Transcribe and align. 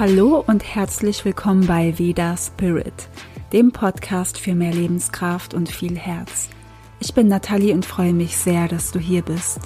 Hallo 0.00 0.42
und 0.46 0.64
herzlich 0.64 1.26
willkommen 1.26 1.66
bei 1.66 1.98
Veda 1.98 2.34
Spirit, 2.34 3.10
dem 3.52 3.70
Podcast 3.70 4.38
für 4.38 4.54
mehr 4.54 4.72
Lebenskraft 4.72 5.52
und 5.52 5.68
viel 5.68 5.94
Herz. 5.94 6.48
Ich 7.00 7.12
bin 7.12 7.28
Nathalie 7.28 7.74
und 7.74 7.84
freue 7.84 8.14
mich 8.14 8.38
sehr, 8.38 8.66
dass 8.66 8.92
du 8.92 8.98
hier 8.98 9.20
bist. 9.20 9.60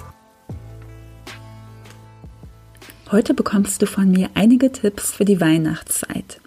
Heute 3.09 3.33
bekommst 3.33 3.81
du 3.81 3.85
von 3.85 4.11
mir 4.11 4.29
einige 4.33 4.73
Tipps 4.73 5.13
für 5.13 5.23
die 5.23 5.39
Weihnachtszeit. 5.39 6.41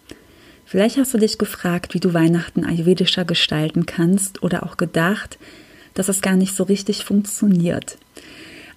Vielleicht 0.66 0.98
hast 0.98 1.14
du 1.14 1.18
dich 1.18 1.38
gefragt, 1.38 1.94
wie 1.94 2.00
du 2.00 2.12
Weihnachten 2.12 2.66
ayurvedischer 2.66 3.24
gestalten 3.24 3.86
kannst 3.86 4.42
oder 4.42 4.64
auch 4.64 4.76
gedacht, 4.76 5.38
dass 5.94 6.10
es 6.10 6.20
gar 6.20 6.36
nicht 6.36 6.54
so 6.54 6.64
richtig 6.64 7.06
funktioniert. 7.06 7.96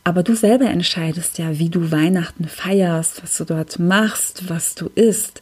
Aber 0.04 0.24
du 0.24 0.36
selber 0.36 0.66
entscheidest 0.66 1.38
ja, 1.38 1.60
wie 1.60 1.70
du 1.70 1.92
Weihnachten 1.92 2.48
feierst, 2.48 3.22
was 3.22 3.38
du 3.38 3.46
dort 3.46 3.78
machst, 3.80 4.50
was 4.50 4.74
du 4.76 4.90
isst. 4.96 5.42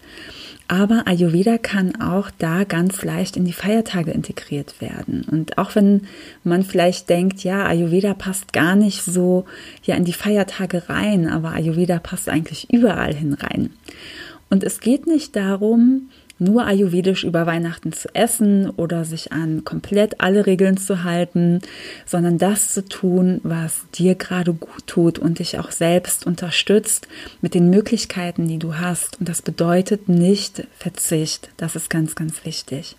Aber 0.68 1.08
Ayurveda 1.08 1.58
kann 1.58 2.00
auch 2.00 2.30
da 2.38 2.64
ganz 2.64 3.04
leicht 3.04 3.38
in 3.38 3.46
die 3.46 3.54
Feiertage 3.54 4.12
integriert 4.12 4.80
werden. 4.82 5.26
Und 5.32 5.58
auch 5.58 5.74
wenn 5.76 6.04
man 6.44 6.64
vielleicht 6.64 7.10
denkt, 7.10 7.44
ja, 7.44 7.66
Ayurveda 7.66 8.14
passt 8.14 8.54
gar 8.54 8.76
nicht 8.76 9.02
so 9.02 9.46
ja 9.84 9.96
in 9.96 10.06
die 10.06 10.14
Feiertage 10.14 10.88
rein, 10.88 11.28
aber 11.28 11.54
Ayurveda 11.54 11.98
passt 11.98 12.30
eigentlich 12.30 12.72
überall 12.72 13.16
hin 13.16 13.34
rein. 13.34 13.72
Und 14.52 14.64
es 14.64 14.80
geht 14.80 15.08
nicht 15.08 15.36
darum, 15.36 16.10
nur 16.40 16.66
ayurvedisch 16.66 17.24
über 17.24 17.46
Weihnachten 17.46 17.92
zu 17.92 18.14
essen 18.16 18.70
oder 18.70 19.06
sich 19.06 19.32
an 19.32 19.64
komplett 19.64 20.22
alle 20.22 20.46
Regeln 20.46 20.78
zu 20.78 21.04
halten, 21.04 21.62
sondern 22.06 22.38
das 22.38 22.74
zu 22.74 22.86
tun, 22.86 23.42
was 23.44 23.82
dir 23.94 24.16
gerade 24.16 24.54
gut 24.54 24.88
tut 24.88 25.20
und 25.20 25.40
dich 25.40 25.60
auch 25.60 25.72
selbst 25.72 26.26
unterstützt 26.26 27.08
mit 27.42 27.54
den 27.54 27.70
Möglichkeiten, 27.70 28.48
die 28.48 28.60
du 28.60 28.76
hast. 28.76 29.20
Und 29.20 29.30
das 29.30 29.42
bedeutet 29.42 30.10
nicht 30.10 30.66
Verzicht. 30.78 31.50
Das 31.58 31.76
ist 31.76 31.90
ganz, 31.90 32.16
ganz 32.16 32.46
wichtig. 32.46 32.96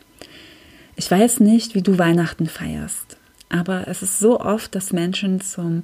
Ich 0.96 1.10
weiß 1.10 1.40
nicht, 1.40 1.74
wie 1.74 1.82
du 1.82 1.98
Weihnachten 1.98 2.46
feierst, 2.46 3.16
aber 3.48 3.88
es 3.88 4.02
ist 4.02 4.18
so 4.18 4.38
oft, 4.38 4.74
dass 4.74 4.92
Menschen 4.92 5.40
zum 5.40 5.82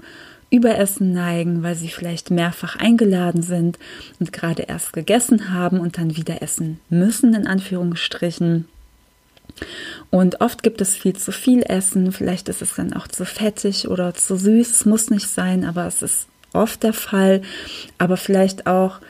Überessen 0.51 1.13
neigen, 1.13 1.63
weil 1.63 1.75
sie 1.75 1.89
vielleicht 1.89 2.31
mehrfach 2.31 2.77
eingeladen 2.77 3.43
sind 3.43 3.79
und 4.21 4.33
gerade 4.33 4.63
erst 4.63 4.93
gegessen 4.93 5.53
haben 5.53 5.81
und 5.81 5.99
dann 5.99 6.17
wieder 6.17 6.43
essen 6.43 6.81
müssen, 6.89 7.35
in 7.35 7.47
Anführungsstrichen. 7.47 8.67
Und 10.11 10.41
oft 10.41 10.63
gibt 10.63 10.81
es 10.81 10.95
viel 10.95 11.17
zu 11.17 11.33
viel 11.33 11.63
Essen, 11.63 12.13
vielleicht 12.13 12.49
ist 12.49 12.63
es 12.63 12.75
dann 12.75 12.93
auch 12.93 13.09
zu 13.09 13.25
fettig 13.25 13.89
oder 13.89 14.15
zu 14.15 14.37
süß, 14.37 14.71
es 14.71 14.85
muss 14.85 15.11
nicht 15.11 15.29
sein, 15.29 15.65
aber 15.65 15.87
es 15.87 16.03
ist 16.03 16.29
oft 16.53 16.83
der 16.83 16.93
Fall. 16.93 17.43
Aber 17.99 18.17
vielleicht 18.17 18.67
auch 18.67 19.01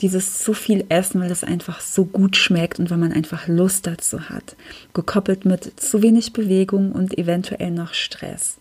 dieses 0.00 0.38
zu 0.38 0.54
viel 0.54 0.84
Essen, 0.88 1.20
weil 1.20 1.30
es 1.30 1.44
einfach 1.44 1.80
so 1.80 2.04
gut 2.04 2.36
schmeckt 2.36 2.78
und 2.78 2.90
weil 2.90 2.98
man 2.98 3.12
einfach 3.12 3.46
Lust 3.46 3.86
dazu 3.86 4.28
hat, 4.28 4.56
gekoppelt 4.92 5.44
mit 5.44 5.80
zu 5.80 6.02
wenig 6.02 6.32
Bewegung 6.32 6.92
und 6.92 7.16
eventuell 7.16 7.70
noch 7.70 7.94
Stress. 7.94 8.58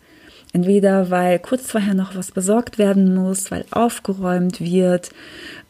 Entweder 0.54 1.10
weil 1.10 1.40
kurz 1.40 1.72
vorher 1.72 1.96
noch 1.96 2.16
was 2.16 2.32
besorgt 2.32 2.78
werden 2.78 3.16
muss, 3.16 3.50
weil 3.50 3.66
aufgeräumt 3.72 4.62
wird 4.62 5.10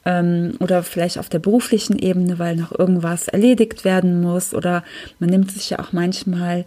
ähm, 0.03 0.55
oder 0.59 0.83
vielleicht 0.83 1.17
auf 1.17 1.29
der 1.29 1.39
beruflichen 1.39 1.97
Ebene, 1.97 2.37
weil 2.37 2.57
noch 2.57 2.77
irgendwas 2.77 3.29
erledigt 3.29 3.85
werden 3.85 4.21
muss 4.21 4.53
oder 4.53 4.83
man 5.19 5.29
nimmt 5.29 5.51
sich 5.51 5.69
ja 5.69 5.79
auch 5.79 5.93
manchmal 5.93 6.65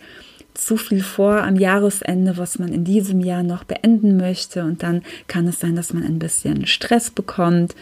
zu 0.54 0.78
viel 0.78 1.02
vor 1.02 1.42
am 1.42 1.56
Jahresende, 1.56 2.38
was 2.38 2.58
man 2.58 2.72
in 2.72 2.84
diesem 2.84 3.20
Jahr 3.20 3.42
noch 3.42 3.64
beenden 3.64 4.16
möchte 4.16 4.64
und 4.64 4.82
dann 4.82 5.02
kann 5.26 5.46
es 5.46 5.60
sein, 5.60 5.76
dass 5.76 5.92
man 5.92 6.02
ein 6.02 6.18
bisschen 6.18 6.66
Stress 6.66 7.10
bekommt 7.10 7.74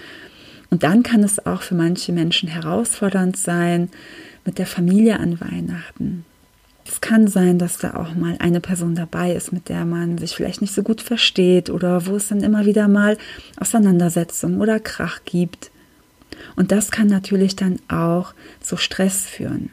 und 0.70 0.82
dann 0.82 1.04
kann 1.04 1.22
es 1.22 1.46
auch 1.46 1.62
für 1.62 1.76
manche 1.76 2.10
Menschen 2.10 2.48
herausfordernd 2.48 3.36
sein 3.36 3.88
mit 4.44 4.58
der 4.58 4.66
Familie 4.66 5.20
an 5.20 5.40
Weihnachten. 5.40 6.24
Es 6.86 7.00
kann 7.00 7.28
sein, 7.28 7.58
dass 7.58 7.78
da 7.78 7.94
auch 7.94 8.14
mal 8.14 8.36
eine 8.38 8.60
Person 8.60 8.94
dabei 8.94 9.32
ist, 9.32 9.52
mit 9.52 9.68
der 9.68 9.84
man 9.84 10.18
sich 10.18 10.36
vielleicht 10.36 10.60
nicht 10.60 10.74
so 10.74 10.82
gut 10.82 11.00
versteht 11.00 11.70
oder 11.70 12.06
wo 12.06 12.16
es 12.16 12.28
dann 12.28 12.42
immer 12.42 12.66
wieder 12.66 12.88
mal 12.88 13.16
Auseinandersetzungen 13.58 14.60
oder 14.60 14.80
Krach 14.80 15.20
gibt. 15.24 15.70
Und 16.56 16.72
das 16.72 16.90
kann 16.90 17.06
natürlich 17.06 17.56
dann 17.56 17.78
auch 17.88 18.34
zu 18.60 18.76
Stress 18.76 19.26
führen. 19.26 19.70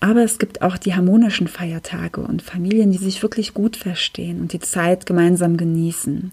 Aber 0.00 0.24
es 0.24 0.38
gibt 0.38 0.62
auch 0.62 0.78
die 0.78 0.94
harmonischen 0.94 1.48
Feiertage 1.48 2.22
und 2.22 2.42
Familien, 2.42 2.90
die 2.90 2.98
sich 2.98 3.22
wirklich 3.22 3.54
gut 3.54 3.76
verstehen 3.76 4.40
und 4.40 4.52
die 4.52 4.60
Zeit 4.60 5.06
gemeinsam 5.06 5.56
genießen. 5.56 6.32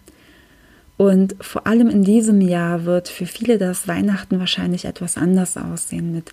Und 0.97 1.35
vor 1.39 1.67
allem 1.67 1.89
in 1.89 2.03
diesem 2.03 2.41
Jahr 2.41 2.85
wird 2.85 3.07
für 3.09 3.25
viele 3.25 3.57
das 3.57 3.87
Weihnachten 3.87 4.39
wahrscheinlich 4.39 4.85
etwas 4.85 5.17
anders 5.17 5.55
aussehen 5.55 6.11
mit 6.11 6.31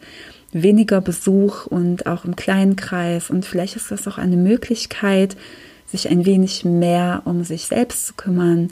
weniger 0.53 1.01
Besuch 1.01 1.67
und 1.67 2.07
auch 2.07 2.25
im 2.25 2.37
kleinen 2.37 2.77
Kreis. 2.77 3.31
Und 3.31 3.45
vielleicht 3.45 3.77
ist 3.77 3.91
das 3.91 4.07
auch 4.09 4.19
eine 4.19 4.37
Möglichkeit, 4.37 5.37
sich 5.87 6.09
ein 6.09 6.27
wenig 6.27 6.65
mehr 6.65 7.23
um 7.25 7.45
sich 7.45 7.67
selbst 7.67 8.07
zu 8.07 8.15
kümmern 8.15 8.71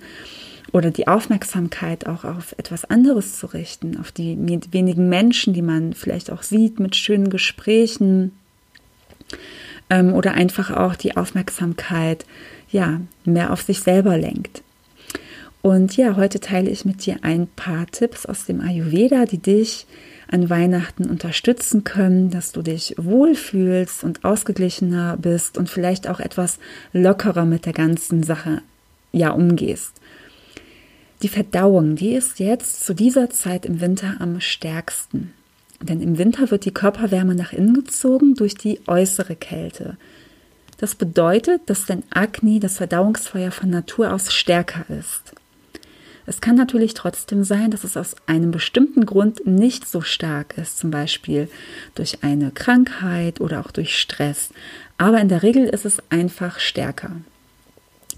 oder 0.73 0.91
die 0.91 1.07
Aufmerksamkeit 1.07 2.07
auch 2.07 2.25
auf 2.25 2.55
etwas 2.59 2.85
anderes 2.85 3.39
zu 3.39 3.47
richten, 3.47 3.97
auf 3.99 4.11
die 4.11 4.37
wenigen 4.73 5.09
Menschen, 5.09 5.55
die 5.55 5.63
man 5.63 5.93
vielleicht 5.93 6.33
auch 6.33 6.43
sieht 6.43 6.81
mit 6.81 6.97
schönen 6.97 7.31
Gesprächen 7.31 8.33
ähm, 9.89 10.13
oder 10.13 10.33
einfach 10.35 10.73
auch 10.73 10.97
die 10.97 11.17
Aufmerksamkeit 11.17 12.27
ja 12.71 13.01
mehr 13.25 13.53
auf 13.53 13.63
sich 13.63 13.81
selber 13.81 14.19
lenkt. 14.19 14.63
Und 15.63 15.97
ja, 15.97 16.17
heute 16.17 16.41
teile 16.41 16.69
ich 16.69 16.85
mit 16.85 17.07
dir 17.07 17.19
ein 17.23 17.47
paar 17.47 17.87
Tipps 17.87 18.27
aus 18.27 18.45
dem 18.45 18.61
Ayurveda, 18.61 19.27
die 19.27 19.39
dich 19.39 19.87
an 20.29 20.51
Weihnachten 20.51 21.09
unterstützen 21.09 21.85
können, 21.85 22.31
dass 22.31 22.53
du 22.53 22.63
dich 22.63 22.95
wohlfühlst 22.97 24.05
und 24.05 24.25
ausgeglichener 24.25 25.17
bist 25.17 25.59
und 25.59 25.69
vielleicht 25.69 26.09
auch 26.09 26.21
etwas 26.21 26.59
lockerer 26.93 27.45
mit 27.45 27.67
der 27.67 27.73
ganzen 27.73 28.23
Sache 28.23 28.63
ja 29.13 29.31
umgehst. 29.31 29.93
Die 31.23 31.29
Verdauung, 31.29 31.97
die 31.97 32.15
ist 32.15 32.39
jetzt 32.39 32.85
zu 32.85 32.95
dieser 32.95 33.31
Zeit 33.31 33.65
im 33.65 33.81
Winter 33.81 34.17
am 34.19 34.41
stärksten. 34.41 35.33
Denn 35.81 36.01
im 36.01 36.19
Winter 36.19 36.51
wird 36.51 36.65
die 36.65 36.75
Körperwärme 36.75 37.35
nach 37.35 37.53
innen 37.53 37.75
gezogen 37.75 38.35
durch 38.35 38.55
die 38.55 38.81
äußere 38.87 39.37
Kälte. 39.37 39.97
Das 40.79 40.95
bedeutet, 40.95 41.63
dass 41.67 41.87
dein 41.87 42.03
Agni, 42.11 42.61
das 42.61 42.79
Verdauungsfeuer 42.79 43.51
von 43.51 43.71
Natur 43.71 44.13
aus 44.13 44.33
stärker 44.33 44.85
ist. 44.89 45.35
Es 46.27 46.41
kann 46.41 46.57
natürlich 46.57 46.95
trotzdem 46.95 47.45
sein, 47.45 47.71
dass 47.71 47.85
es 47.85 47.97
aus 47.97 48.17
einem 48.27 48.51
bestimmten 48.51 49.05
Grund 49.05 49.47
nicht 49.47 49.87
so 49.87 50.01
stark 50.01 50.57
ist, 50.57 50.79
zum 50.79 50.91
Beispiel 50.91 51.49
durch 51.95 52.23
eine 52.23 52.51
Krankheit 52.51 53.41
oder 53.41 53.61
auch 53.61 53.71
durch 53.71 53.99
Stress. 53.99 54.51
Aber 54.97 55.21
in 55.21 55.29
der 55.29 55.43
Regel 55.43 55.65
ist 55.65 55.85
es 55.85 55.99
einfach 56.11 56.61
stärker. 56.61 57.13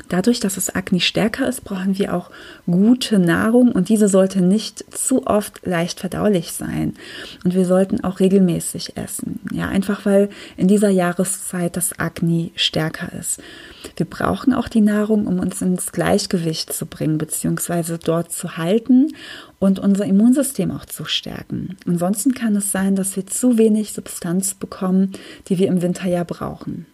Dadurch, 0.08 0.40
dass 0.40 0.54
das 0.54 0.74
Agni 0.74 1.00
stärker 1.00 1.48
ist, 1.48 1.64
brauchen 1.64 1.98
wir 1.98 2.14
auch 2.14 2.30
gute 2.66 3.18
Nahrung 3.18 3.72
und 3.72 3.88
diese 3.88 4.08
sollte 4.08 4.40
nicht 4.40 4.84
zu 4.96 5.26
oft 5.26 5.66
leicht 5.66 6.00
verdaulich 6.00 6.52
sein. 6.52 6.94
Und 7.44 7.54
wir 7.54 7.66
sollten 7.66 8.04
auch 8.04 8.20
regelmäßig 8.20 8.96
essen. 8.96 9.40
Ja, 9.52 9.68
einfach 9.68 10.06
weil 10.06 10.28
in 10.56 10.68
dieser 10.68 10.90
Jahreszeit 10.90 11.76
das 11.76 11.98
Agni 11.98 12.52
stärker 12.54 13.12
ist. 13.18 13.40
Wir 13.96 14.06
brauchen 14.06 14.54
auch 14.54 14.68
die 14.68 14.80
Nahrung, 14.80 15.26
um 15.26 15.38
uns 15.40 15.60
ins 15.62 15.92
Gleichgewicht 15.92 16.72
zu 16.72 16.86
bringen, 16.86 17.18
beziehungsweise 17.18 17.98
dort 17.98 18.32
zu 18.32 18.56
halten 18.56 19.12
und 19.58 19.78
unser 19.78 20.04
Immunsystem 20.04 20.70
auch 20.70 20.84
zu 20.84 21.04
stärken. 21.04 21.76
Ansonsten 21.86 22.34
kann 22.34 22.54
es 22.56 22.70
sein, 22.70 22.94
dass 22.94 23.16
wir 23.16 23.26
zu 23.26 23.58
wenig 23.58 23.92
Substanz 23.92 24.54
bekommen, 24.54 25.12
die 25.48 25.58
wir 25.58 25.68
im 25.68 25.82
Winter 25.82 26.08
ja 26.08 26.24
brauchen. 26.24 26.86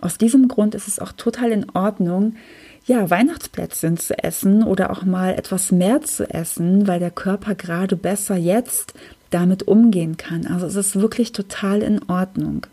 Aus 0.00 0.18
diesem 0.18 0.48
Grund 0.48 0.74
ist 0.74 0.88
es 0.88 0.98
auch 0.98 1.12
total 1.12 1.52
in 1.52 1.70
Ordnung, 1.70 2.36
ja, 2.84 3.10
Weihnachtsplätzchen 3.10 3.96
zu 3.96 4.16
essen 4.22 4.62
oder 4.62 4.90
auch 4.90 5.02
mal 5.02 5.34
etwas 5.34 5.72
mehr 5.72 6.02
zu 6.02 6.28
essen, 6.30 6.86
weil 6.86 7.00
der 7.00 7.10
Körper 7.10 7.54
gerade 7.54 7.96
besser 7.96 8.36
jetzt 8.36 8.94
damit 9.30 9.66
umgehen 9.66 10.16
kann. 10.16 10.46
Also 10.46 10.66
es 10.66 10.76
ist 10.76 11.00
wirklich 11.00 11.32
total 11.32 11.82
in 11.82 12.00
Ordnung. 12.08 12.66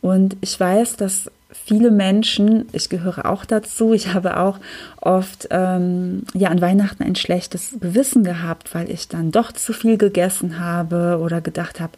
Und 0.00 0.36
ich 0.40 0.58
weiß, 0.58 0.96
dass 0.96 1.30
viele 1.52 1.90
Menschen, 1.90 2.66
ich 2.72 2.88
gehöre 2.88 3.26
auch 3.26 3.44
dazu, 3.44 3.92
ich 3.92 4.14
habe 4.14 4.38
auch 4.38 4.58
oft 5.00 5.48
ähm, 5.50 6.22
ja 6.34 6.48
an 6.48 6.60
Weihnachten 6.60 7.02
ein 7.02 7.14
schlechtes 7.14 7.76
Gewissen 7.78 8.24
gehabt, 8.24 8.74
weil 8.74 8.90
ich 8.90 9.08
dann 9.08 9.30
doch 9.30 9.52
zu 9.52 9.72
viel 9.72 9.98
gegessen 9.98 10.58
habe 10.58 11.18
oder 11.20 11.40
gedacht 11.40 11.78
habe, 11.78 11.92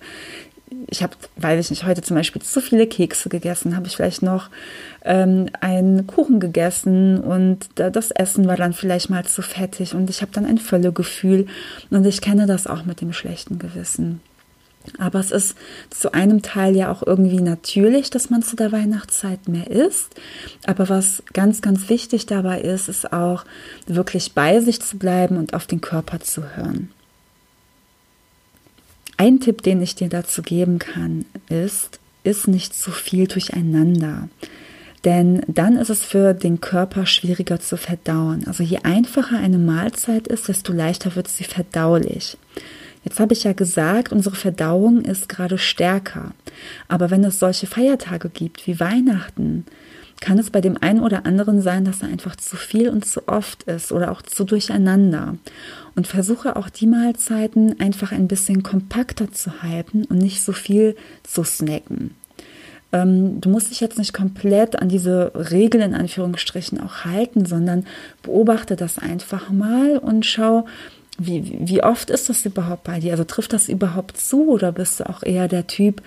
ich 0.89 1.03
habe, 1.03 1.15
weiß 1.37 1.65
ich 1.65 1.71
nicht, 1.71 1.87
heute 1.87 2.03
zum 2.03 2.17
Beispiel 2.17 2.43
zu 2.43 2.61
viele 2.61 2.87
Kekse 2.87 3.29
gegessen, 3.29 3.77
habe 3.77 3.87
ich 3.87 3.97
vielleicht 3.97 4.23
noch 4.23 4.51
ähm, 5.05 5.49
einen 5.61 6.07
Kuchen 6.07 6.41
gegessen 6.41 7.21
und 7.21 7.67
das 7.75 8.11
Essen 8.11 8.47
war 8.47 8.57
dann 8.57 8.73
vielleicht 8.73 9.11
mal 9.11 9.25
zu 9.25 9.43
fettig 9.43 9.95
und 9.95 10.11
ich 10.11 10.23
habe 10.23 10.33
dann 10.33 10.47
ein 10.47 10.59
Völlegefühl 10.59 11.47
und 11.91 12.07
ich 12.07 12.21
kenne 12.21 12.47
das 12.47 12.67
auch 12.67 12.85
mit 12.85 13.01
dem 13.01 13.13
schlechten 13.13 13.59
Gewissen. 13.59 14.21
Aber 14.99 15.19
es 15.19 15.31
ist 15.31 15.57
zu 15.89 16.13
einem 16.13 16.43
Teil 16.43 16.77
ja 16.77 16.93
auch 16.93 17.03
irgendwie 17.03 17.41
natürlich, 17.41 18.11
dass 18.11 18.29
man 18.29 18.43
zu 18.43 18.55
der 18.55 18.71
Weihnachtszeit 18.71 19.49
mehr 19.49 19.71
isst. 19.71 20.15
Aber 20.67 20.89
was 20.91 21.23
ganz, 21.33 21.63
ganz 21.63 21.89
wichtig 21.89 22.27
dabei 22.27 22.61
ist, 22.61 22.89
ist 22.89 23.11
auch 23.13 23.45
wirklich 23.87 24.35
bei 24.35 24.61
sich 24.61 24.83
zu 24.83 24.99
bleiben 24.99 25.39
und 25.39 25.55
auf 25.55 25.67
den 25.67 25.81
Körper 25.81 26.21
zu 26.21 26.57
hören. 26.57 26.91
Ein 29.17 29.41
Tipp, 29.41 29.63
den 29.63 29.83
ich 29.83 29.95
dir 29.95 30.09
dazu 30.09 30.43
geben 30.43 30.79
kann, 30.79 31.25
ist, 31.49 32.01
ist 32.23 32.49
nicht 32.49 32.75
zu 32.75 32.91
viel 32.91 33.27
durcheinander. 33.27 34.29
Denn 35.05 35.43
dann 35.47 35.77
ist 35.77 35.91
es 35.91 36.03
für 36.03 36.33
den 36.33 36.61
Körper 36.61 37.05
schwieriger 37.05 37.61
zu 37.61 37.77
verdauen. 37.77 38.47
Also 38.47 38.63
je 38.63 38.79
einfacher 38.85 39.39
eine 39.39 39.59
Mahlzeit 39.59 40.27
ist, 40.29 40.49
desto 40.49 40.73
leichter 40.73 41.15
wird 41.15 41.29
sie 41.29 41.45
verdaulich. 41.45 42.39
Jetzt 43.05 43.21
habe 43.21 43.35
ich 43.35 43.45
ja 43.45 43.53
gesagt, 43.53 44.13
unsere 44.13 44.35
Verdauung 44.35 45.03
ist 45.03 45.29
gerade 45.29 45.59
stärker. 45.59 46.33
Aber 46.89 47.11
wenn 47.11 47.23
es 47.25 47.39
solche 47.39 47.67
Feiertage 47.67 48.31
gibt 48.31 48.67
wie 48.67 48.81
Weihnachten, 48.81 49.67
kann 50.25 50.39
es 50.39 50.49
bei 50.49 50.63
dem 50.63 50.79
einen 50.81 51.01
oder 51.01 51.27
anderen 51.27 51.61
sein, 51.61 51.85
dass 51.85 52.01
er 52.01 52.09
einfach 52.09 52.35
zu 52.35 52.57
viel 52.57 52.89
und 52.89 53.05
zu 53.05 53.29
oft 53.29 53.65
ist 53.65 53.93
oder 53.93 54.11
auch 54.11 54.23
zu 54.23 54.45
durcheinander. 54.45 55.37
Und 55.97 56.07
versuche 56.07 56.57
auch 56.57 56.71
die 56.71 56.87
Mahlzeiten 56.87 57.79
einfach 57.79 58.11
ein 58.11 58.27
bisschen 58.27 58.63
kompakter 58.63 59.31
zu 59.31 59.63
halten 59.63 60.05
und 60.07 60.17
nicht 60.17 60.43
so 60.43 60.53
viel 60.53 60.97
zu 61.25 61.45
snacken. 61.45 62.15
Ähm, 62.91 63.43
du 63.43 63.51
musst 63.51 63.71
dich 63.71 63.81
jetzt 63.81 63.99
nicht 63.99 64.15
komplett 64.15 64.81
an 64.81 64.89
diese 64.89 65.31
Regeln 65.35 65.93
in 65.93 65.95
Anführungsstrichen 65.95 66.81
auch 66.81 67.05
halten, 67.05 67.45
sondern 67.45 67.85
beobachte 68.23 68.77
das 68.77 68.99
einfach 68.99 69.51
mal 69.51 69.99
und 69.99 70.25
schau, 70.25 70.65
wie, 71.19 71.59
wie 71.61 71.83
oft 71.83 72.09
ist 72.09 72.31
das 72.31 72.47
überhaupt 72.47 72.85
bei 72.85 72.99
dir? 72.99 73.13
Also 73.13 73.25
trifft 73.25 73.53
das 73.53 73.69
überhaupt 73.69 74.17
zu 74.17 74.49
oder 74.49 74.73
bist 74.73 75.01
du 75.01 75.09
auch 75.09 75.23
eher 75.23 75.49
der 75.49 75.67
Typ, 75.67 76.01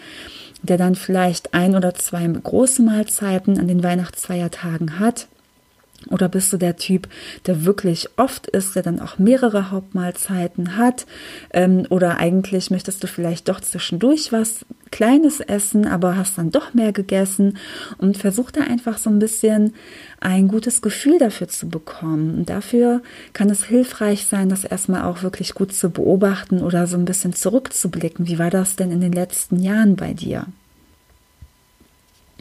der 0.64 0.78
dann 0.78 0.96
vielleicht 0.96 1.54
ein 1.54 1.76
oder 1.76 1.94
zwei 1.94 2.26
große 2.28 2.82
Mahlzeiten 2.82 3.60
an 3.60 3.68
den 3.68 3.84
Weihnachtsfeiertagen 3.84 5.00
hat? 5.00 5.28
Oder 6.10 6.30
bist 6.30 6.52
du 6.54 6.58
der 6.58 6.78
Typ, 6.78 7.08
der 7.46 7.66
wirklich 7.66 8.10
oft 8.18 8.48
isst, 8.48 8.76
der 8.76 8.84
dann 8.84 9.00
auch 9.00 9.18
mehrere 9.18 9.72
Hauptmahlzeiten 9.72 10.78
hat? 10.78 11.06
Ähm, 11.52 11.86
oder 11.90 12.18
eigentlich 12.18 12.72
möchtest 12.72 13.04
du 13.04 13.08
vielleicht 13.08 13.50
doch 13.50 13.60
zwischendurch 13.62 14.32
was 14.32 14.66
Kleines 14.92 15.42
essen, 15.42 15.86
aber 15.86 16.16
hast 16.16 16.38
dann 16.38 16.52
doch 16.52 16.74
mehr 16.74 16.94
gegessen 16.94 17.58
und 17.98 18.18
versuch 18.18 18.52
da 18.52 18.62
einfach 18.62 18.98
so 18.98 19.10
ein 19.10 19.20
bisschen 19.20 19.74
ein 20.20 20.48
gutes 20.48 20.82
Gefühl 20.82 21.20
dafür 21.20 21.48
zu 21.48 21.68
bekommen. 21.68 22.36
Und 22.38 22.50
dafür 22.50 23.02
kann 23.34 23.50
es 23.50 23.66
hilfreich 23.66 24.26
sein, 24.26 24.50
das 24.50 24.64
erstmal 24.64 25.04
auch 25.04 25.24
wirklich 25.24 25.54
gut 25.54 25.74
zu 25.74 25.90
beobachten 25.90 26.62
oder 26.62 26.88
so 26.88 26.98
ein 26.98 27.06
bisschen 27.06 27.34
zurückzublicken. 27.34 28.28
Wie 28.28 28.40
war 28.40 28.50
das 28.50 28.76
denn 28.76 28.92
in 28.92 29.02
den 29.02 29.12
letzten 29.12 29.60
Jahren 29.60 29.96
bei 29.96 30.14
dir? 30.14 30.46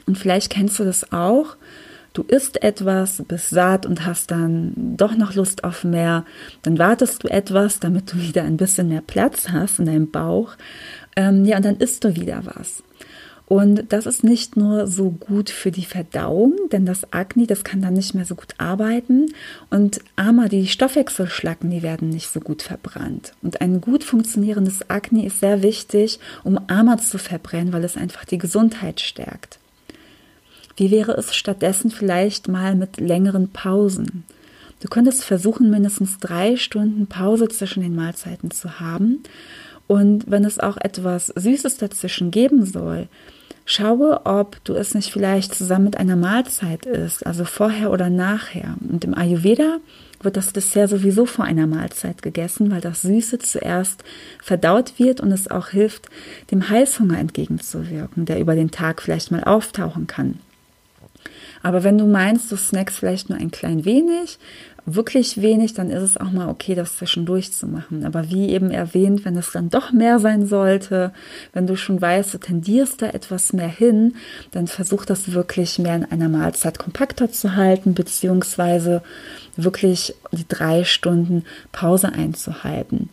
Und 0.06 0.16
vielleicht 0.16 0.50
kennst 0.50 0.78
du 0.78 0.84
das 0.84 1.12
auch 1.12 1.56
du 2.16 2.22
isst 2.22 2.62
etwas, 2.62 3.22
bist 3.26 3.50
satt 3.50 3.86
und 3.86 4.06
hast 4.06 4.30
dann 4.30 4.72
doch 4.96 5.16
noch 5.16 5.34
Lust 5.34 5.64
auf 5.64 5.84
mehr, 5.84 6.24
dann 6.62 6.78
wartest 6.78 7.24
du 7.24 7.28
etwas, 7.28 7.80
damit 7.80 8.12
du 8.12 8.18
wieder 8.18 8.42
ein 8.42 8.56
bisschen 8.56 8.88
mehr 8.88 9.02
Platz 9.06 9.48
hast 9.50 9.78
in 9.78 9.86
deinem 9.86 10.10
Bauch. 10.10 10.52
Ähm, 11.14 11.44
ja, 11.44 11.56
und 11.56 11.64
dann 11.64 11.76
isst 11.76 12.04
du 12.04 12.16
wieder 12.16 12.42
was. 12.44 12.82
Und 13.48 13.92
das 13.92 14.06
ist 14.06 14.24
nicht 14.24 14.56
nur 14.56 14.88
so 14.88 15.10
gut 15.10 15.50
für 15.50 15.70
die 15.70 15.84
Verdauung, 15.84 16.56
denn 16.72 16.84
das 16.84 17.12
Agni, 17.12 17.46
das 17.46 17.62
kann 17.62 17.80
dann 17.80 17.94
nicht 17.94 18.12
mehr 18.12 18.24
so 18.24 18.34
gut 18.34 18.54
arbeiten. 18.58 19.26
Und 19.70 20.00
Ama, 20.16 20.48
die 20.48 20.66
Stoffwechselschlacken, 20.66 21.70
die 21.70 21.82
werden 21.82 22.10
nicht 22.10 22.28
so 22.28 22.40
gut 22.40 22.62
verbrannt. 22.62 23.34
Und 23.42 23.60
ein 23.60 23.80
gut 23.80 24.02
funktionierendes 24.02 24.90
Agni 24.90 25.26
ist 25.26 25.38
sehr 25.38 25.62
wichtig, 25.62 26.18
um 26.42 26.58
Ama 26.66 26.98
zu 26.98 27.18
verbrennen, 27.18 27.72
weil 27.72 27.84
es 27.84 27.96
einfach 27.96 28.24
die 28.24 28.38
Gesundheit 28.38 29.00
stärkt. 29.00 29.60
Wie 30.76 30.90
wäre 30.90 31.12
es 31.12 31.34
stattdessen 31.34 31.90
vielleicht 31.90 32.48
mal 32.48 32.74
mit 32.74 33.00
längeren 33.00 33.48
Pausen? 33.48 34.24
Du 34.80 34.88
könntest 34.88 35.24
versuchen, 35.24 35.70
mindestens 35.70 36.18
drei 36.18 36.56
Stunden 36.56 37.06
Pause 37.06 37.48
zwischen 37.48 37.82
den 37.82 37.94
Mahlzeiten 37.94 38.50
zu 38.50 38.78
haben. 38.78 39.22
Und 39.86 40.30
wenn 40.30 40.44
es 40.44 40.60
auch 40.60 40.76
etwas 40.76 41.28
Süßes 41.28 41.78
dazwischen 41.78 42.30
geben 42.30 42.66
soll, 42.66 43.08
schaue, 43.64 44.26
ob 44.26 44.62
du 44.64 44.74
es 44.74 44.94
nicht 44.94 45.10
vielleicht 45.10 45.54
zusammen 45.54 45.86
mit 45.86 45.96
einer 45.96 46.16
Mahlzeit 46.16 46.84
isst, 46.84 47.26
also 47.26 47.44
vorher 47.44 47.90
oder 47.90 48.10
nachher. 48.10 48.76
Und 48.86 49.02
im 49.04 49.14
Ayurveda 49.14 49.78
wird 50.20 50.36
das 50.36 50.52
Dessert 50.52 50.90
sowieso 50.90 51.24
vor 51.24 51.46
einer 51.46 51.66
Mahlzeit 51.66 52.20
gegessen, 52.20 52.70
weil 52.70 52.82
das 52.82 53.02
Süße 53.02 53.38
zuerst 53.38 54.04
verdaut 54.42 54.98
wird 54.98 55.20
und 55.20 55.32
es 55.32 55.50
auch 55.50 55.68
hilft, 55.68 56.10
dem 56.50 56.68
Heißhunger 56.68 57.18
entgegenzuwirken, 57.18 58.26
der 58.26 58.40
über 58.40 58.54
den 58.54 58.70
Tag 58.70 59.00
vielleicht 59.00 59.30
mal 59.30 59.44
auftauchen 59.44 60.06
kann. 60.06 60.38
Aber 61.66 61.82
wenn 61.82 61.98
du 61.98 62.06
meinst, 62.06 62.52
du 62.52 62.56
snackst 62.56 62.96
vielleicht 62.96 63.28
nur 63.28 63.40
ein 63.40 63.50
klein 63.50 63.84
wenig, 63.84 64.38
wirklich 64.84 65.42
wenig, 65.42 65.74
dann 65.74 65.90
ist 65.90 66.04
es 66.04 66.16
auch 66.16 66.30
mal 66.30 66.48
okay, 66.48 66.76
das 66.76 66.96
zwischendurch 66.96 67.52
zu 67.52 67.66
machen. 67.66 68.04
Aber 68.04 68.30
wie 68.30 68.50
eben 68.50 68.70
erwähnt, 68.70 69.24
wenn 69.24 69.36
es 69.36 69.50
dann 69.50 69.68
doch 69.68 69.90
mehr 69.90 70.20
sein 70.20 70.46
sollte, 70.46 71.12
wenn 71.54 71.66
du 71.66 71.76
schon 71.76 72.00
weißt, 72.00 72.34
du 72.34 72.38
tendierst 72.38 73.02
da 73.02 73.08
etwas 73.08 73.52
mehr 73.52 73.66
hin, 73.66 74.14
dann 74.52 74.68
versuch 74.68 75.04
das 75.04 75.32
wirklich 75.32 75.80
mehr 75.80 75.96
in 75.96 76.04
einer 76.04 76.28
Mahlzeit 76.28 76.78
kompakter 76.78 77.32
zu 77.32 77.56
halten, 77.56 77.94
beziehungsweise 77.94 79.02
wirklich 79.56 80.14
die 80.30 80.46
drei 80.46 80.84
Stunden 80.84 81.42
Pause 81.72 82.12
einzuhalten. 82.12 83.10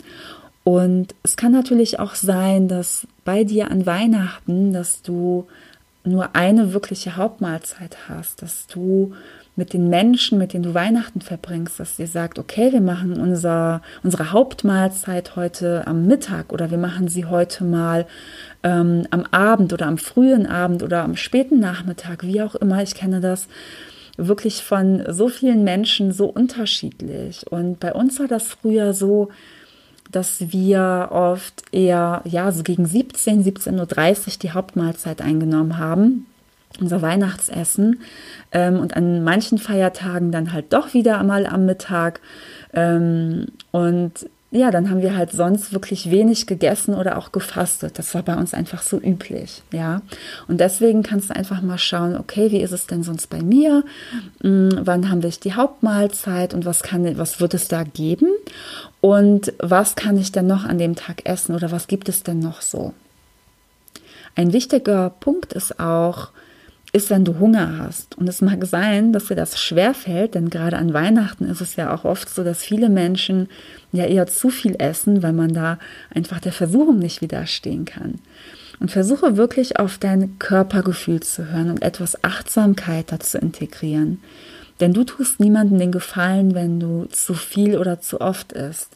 Und 0.64 1.16
es 1.24 1.38
kann 1.38 1.54
natürlich 1.54 2.00
auch 2.00 2.14
sein, 2.14 2.68
dass 2.68 3.08
bei 3.26 3.46
dir 3.46 3.72
an 3.72 3.88
Weihnachten, 3.88 4.74
dass 4.74 5.02
du 5.02 5.48
nur 6.04 6.36
eine 6.36 6.74
wirkliche 6.74 7.16
Hauptmahlzeit 7.16 8.10
hast, 8.10 8.42
dass 8.42 8.68
du 8.68 9.14
mit 9.56 9.74
den 9.74 9.90
Menschen, 9.90 10.40
mit 10.40 10.54
denen 10.54 10.64
du 10.64 10.74
Weihnachten 10.74 11.22
verbringst, 11.22 11.80
dass 11.80 12.00
ihr 12.00 12.08
sagt, 12.08 12.40
okay, 12.40 12.72
wir 12.72 12.82
machen 12.82 13.20
unser, 13.20 13.82
unsere 14.02 14.32
Hauptmahlzeit 14.32 15.36
heute 15.36 15.86
am 15.86 16.08
Mittag 16.08 16.52
oder 16.52 16.72
wir 16.72 16.80
machen 16.80 17.08
sie 17.08 17.26
heute 17.26 17.64
mal 17.64 18.08
ähm, 18.64 19.06
am 19.12 19.26
Abend 19.32 19.72
oder 19.72 19.86
am 19.86 20.00
frühen 20.00 20.48
Abend 20.48 20.82
oder 20.82 21.04
am 21.04 21.16
späten 21.16 21.60
Nachmittag, 21.60 22.24
wie 22.24 22.42
auch 22.42 22.56
immer. 22.56 22.82
Ich 22.82 22.96
kenne 22.96 23.22
das 23.22 23.48
wirklich 24.18 24.64
von 24.64 25.04
so 25.10 25.30
vielen 25.30 25.64
Menschen 25.64 26.12
so 26.12 26.26
unterschiedlich. 26.26 27.46
Und 27.52 27.80
bei 27.80 27.94
uns 27.94 28.20
war 28.20 28.28
das 28.28 28.48
früher 28.48 28.94
so, 28.94 29.30
dass 30.15 30.51
wir 30.51 31.10
oft 31.12 31.63
eher, 31.71 32.21
ja, 32.25 32.51
so 32.51 32.63
gegen 32.63 32.86
17, 32.86 33.44
17.30 33.44 34.27
Uhr 34.27 34.33
die 34.42 34.51
Hauptmahlzeit 34.51 35.21
eingenommen 35.21 35.77
haben, 35.77 36.27
unser 36.80 37.01
Weihnachtsessen. 37.01 38.02
Ähm, 38.52 38.80
und 38.80 38.95
an 38.95 39.23
manchen 39.23 39.57
Feiertagen 39.57 40.31
dann 40.31 40.54
halt 40.54 40.71
doch 40.73 40.94
wieder 40.94 41.19
einmal 41.19 41.45
am 41.45 41.66
Mittag. 41.66 42.21
Ähm, 42.73 43.47
und 43.71 44.30
ja, 44.54 44.69
dann 44.69 44.92
haben 44.92 45.02
wir 45.02 45.16
halt 45.18 45.31
sonst 45.31 45.74
wirklich 45.74 46.12
wenig 46.12 46.45
gegessen 46.45 46.94
oder 46.94 47.18
auch 47.18 47.31
gefastet. 47.31 47.98
Das 47.98 48.14
war 48.14 48.22
bei 48.22 48.36
uns 48.36 48.54
einfach 48.54 48.83
so 48.83 49.00
üblich, 49.00 49.64
ja. 49.72 50.04
Und 50.48 50.60
deswegen 50.60 51.02
kannst 51.02 51.31
du 51.31 51.36
einfach 51.36 51.64
mal 51.64 51.80
schauen, 51.80 52.16
okay, 52.16 52.52
wie 52.52 52.62
ist 52.62 52.72
es 52.72 52.86
denn 52.86 53.02
sonst 53.02 53.31
bei 53.31 53.42
mir? 53.42 53.83
Hm, 54.42 54.81
wann 54.83 55.10
haben 55.10 55.24
wir 55.24 55.31
die 55.31 55.56
Hauptmahlzeit 55.56 56.54
und 56.54 56.66
was 56.66 56.83
kann, 56.83 57.18
was 57.18 57.40
wird 57.40 57.56
es 57.56 57.68
da 57.68 57.81
geben? 57.81 58.28
Und 59.02 59.54
was 59.57 59.95
kann 59.95 60.19
ich 60.19 60.31
denn 60.31 60.45
noch 60.45 60.66
an 60.66 60.78
dem 60.78 60.95
Tag 60.95 61.26
essen 61.26 61.56
oder 61.56 61.72
was 61.72 61.88
gibt 61.88 62.07
es 62.07 62.22
denn 62.22 62.38
noch 62.38 62.62
so? 62.62 62.94
Ein 64.36 64.54
wichtiger 64.54 65.10
Punkt 65.19 65.54
ist 65.54 65.80
auch, 65.80 66.30
ist, 66.94 67.09
wenn 67.09 67.26
du 67.26 67.40
Hunger 67.40 67.80
hast. 67.80 68.18
Und 68.18 68.30
es 68.30 68.42
mag 68.42 68.64
sein, 68.66 69.14
dass 69.14 69.26
dir 69.26 69.35
das 69.35 69.59
schwerfällt, 69.59 70.35
denn 70.35 70.52
gerade 70.52 70.78
an 70.78 70.94
Weihnachten 70.94 71.45
ist 71.45 71.59
es 71.59 71.76
ja 71.76 71.94
auch 71.94 72.06
oft 72.06 72.30
so, 72.30 72.44
dass 72.44 72.62
viele 72.62 72.90
Menschen 72.90 73.50
ja 73.92 74.06
eher 74.06 74.28
zu 74.28 74.50
viel 74.50 74.76
essen, 74.78 75.23
weil 75.23 75.33
man 75.33 75.54
da 75.54 75.80
einfach 76.14 76.40
der 76.40 76.54
Versuchung 76.54 77.00
nicht 77.00 77.21
widerstehen 77.21 77.85
kann. 77.85 78.19
Und 78.80 78.92
versuche 78.92 79.38
wirklich 79.38 79.80
auf 79.80 79.97
dein 79.97 80.38
Körpergefühl 80.38 81.21
zu 81.21 81.52
hören 81.52 81.71
und 81.71 81.81
etwas 81.81 82.23
Achtsamkeit 82.23 83.12
dazu 83.12 83.40
integrieren. 83.40 84.19
Denn 84.80 84.94
du 84.94 85.04
tust 85.04 85.40
niemandem 85.40 85.80
den 85.80 85.92
Gefallen, 85.92 86.54
wenn 86.54 86.80
du 86.80 87.06
zu 87.06 87.33
viel 87.33 87.78
oder 87.78 88.02
zu 88.02 88.21
oft 88.21 88.52
isst. 88.52 88.90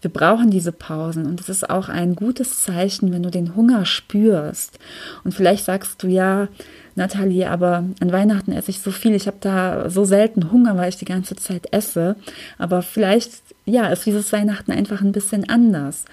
Wir 0.00 0.10
brauchen 0.10 0.50
diese 0.50 0.70
Pausen 0.70 1.26
und 1.26 1.40
es 1.40 1.48
ist 1.48 1.68
auch 1.68 1.88
ein 1.88 2.14
gutes 2.14 2.62
Zeichen, 2.62 3.12
wenn 3.12 3.24
du 3.24 3.30
den 3.30 3.56
Hunger 3.56 3.84
spürst. 3.84 4.78
Und 5.24 5.32
vielleicht 5.32 5.64
sagst 5.64 6.02
du 6.02 6.08
ja, 6.08 6.48
Nathalie, 6.94 7.50
aber 7.50 7.84
an 8.00 8.12
Weihnachten 8.12 8.52
esse 8.52 8.70
ich 8.70 8.80
so 8.80 8.90
viel, 8.90 9.14
ich 9.14 9.26
habe 9.26 9.38
da 9.40 9.90
so 9.90 10.04
selten 10.04 10.52
Hunger, 10.52 10.76
weil 10.76 10.88
ich 10.88 10.96
die 10.96 11.04
ganze 11.04 11.36
Zeit 11.36 11.72
esse. 11.72 12.16
Aber 12.58 12.82
vielleicht, 12.82 13.32
ja, 13.64 13.88
ist 13.88 14.06
dieses 14.06 14.32
Weihnachten 14.32 14.72
einfach 14.72 15.00
ein 15.00 15.12
bisschen 15.12 15.48
anders. 15.48 16.04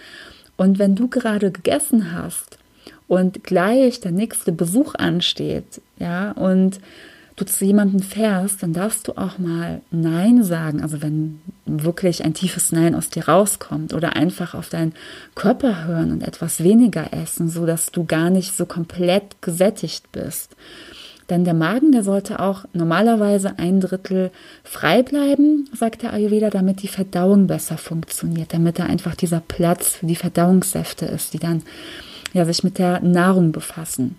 Und 0.58 0.80
wenn 0.80 0.96
du 0.96 1.08
gerade 1.08 1.52
gegessen 1.52 2.14
hast 2.14 2.58
und 3.08 3.44
gleich 3.44 4.00
der 4.00 4.12
nächste 4.12 4.52
Besuch 4.52 4.96
ansteht, 4.96 5.82
ja, 6.00 6.32
und 6.32 6.80
du 7.36 7.46
zu 7.46 7.66
jemandem 7.66 8.02
fährst, 8.02 8.64
dann 8.64 8.74
darfst 8.74 9.08
du 9.08 9.18
auch 9.18 9.38
mal 9.38 9.82
Nein 9.92 10.44
sagen. 10.44 10.82
Also 10.82 11.02
wenn 11.02 11.42
wirklich 11.66 12.24
ein 12.24 12.34
tiefes 12.34 12.72
Nein 12.72 12.96
aus 12.96 13.10
dir 13.10 13.28
rauskommt 13.28 13.94
oder 13.94 14.16
einfach 14.16 14.54
auf 14.54 14.70
deinen 14.70 14.94
Körper 15.36 15.86
hören 15.86 16.12
und 16.12 16.24
etwas 16.24 16.64
weniger 16.64 17.14
essen, 17.14 17.50
so 17.50 17.66
dass 17.66 17.92
du 17.92 18.06
gar 18.06 18.30
nicht 18.30 18.56
so 18.56 18.66
komplett 18.66 19.42
gesättigt 19.42 20.12
bist. 20.12 20.56
Denn 21.30 21.44
der 21.44 21.56
Magen, 21.56 21.92
der 21.92 22.04
sollte 22.04 22.40
auch 22.40 22.66
normalerweise 22.74 23.58
ein 23.58 23.82
Drittel 23.82 24.30
frei 24.64 25.02
bleiben, 25.02 25.68
sagt 25.74 26.04
der 26.04 26.14
Ayurveda, 26.14 26.52
damit 26.52 26.84
die 26.84 26.88
Verdauung 26.88 27.48
besser 27.48 27.80
funktioniert, 27.80 28.54
damit 28.54 28.78
da 28.78 28.86
einfach 28.86 29.16
dieser 29.16 29.40
Platz 29.40 29.90
für 29.90 30.06
die 30.06 30.16
Verdauungssäfte 30.16 31.08
ist, 31.08 31.34
die 31.34 31.40
dann 31.40 31.64
ja, 32.34 32.46
sich 32.46 32.64
mit 32.64 32.78
der 32.78 33.02
Nahrung 33.02 33.52
befassen 33.52 34.16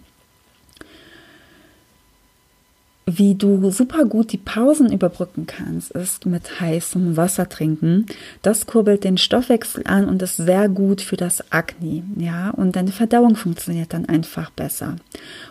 wie 3.08 3.36
du 3.36 3.70
super 3.70 4.04
gut 4.04 4.32
die 4.32 4.36
Pausen 4.36 4.92
überbrücken 4.92 5.46
kannst, 5.46 5.92
ist 5.92 6.26
mit 6.26 6.60
heißem 6.60 7.16
Wasser 7.16 7.48
trinken. 7.48 8.06
Das 8.42 8.66
kurbelt 8.66 9.04
den 9.04 9.16
Stoffwechsel 9.16 9.84
an 9.86 10.08
und 10.08 10.22
ist 10.22 10.36
sehr 10.36 10.68
gut 10.68 11.00
für 11.00 11.16
das 11.16 11.52
Akne, 11.52 12.02
ja, 12.16 12.50
und 12.50 12.74
deine 12.74 12.90
Verdauung 12.90 13.36
funktioniert 13.36 13.92
dann 13.92 14.06
einfach 14.06 14.50
besser. 14.50 14.96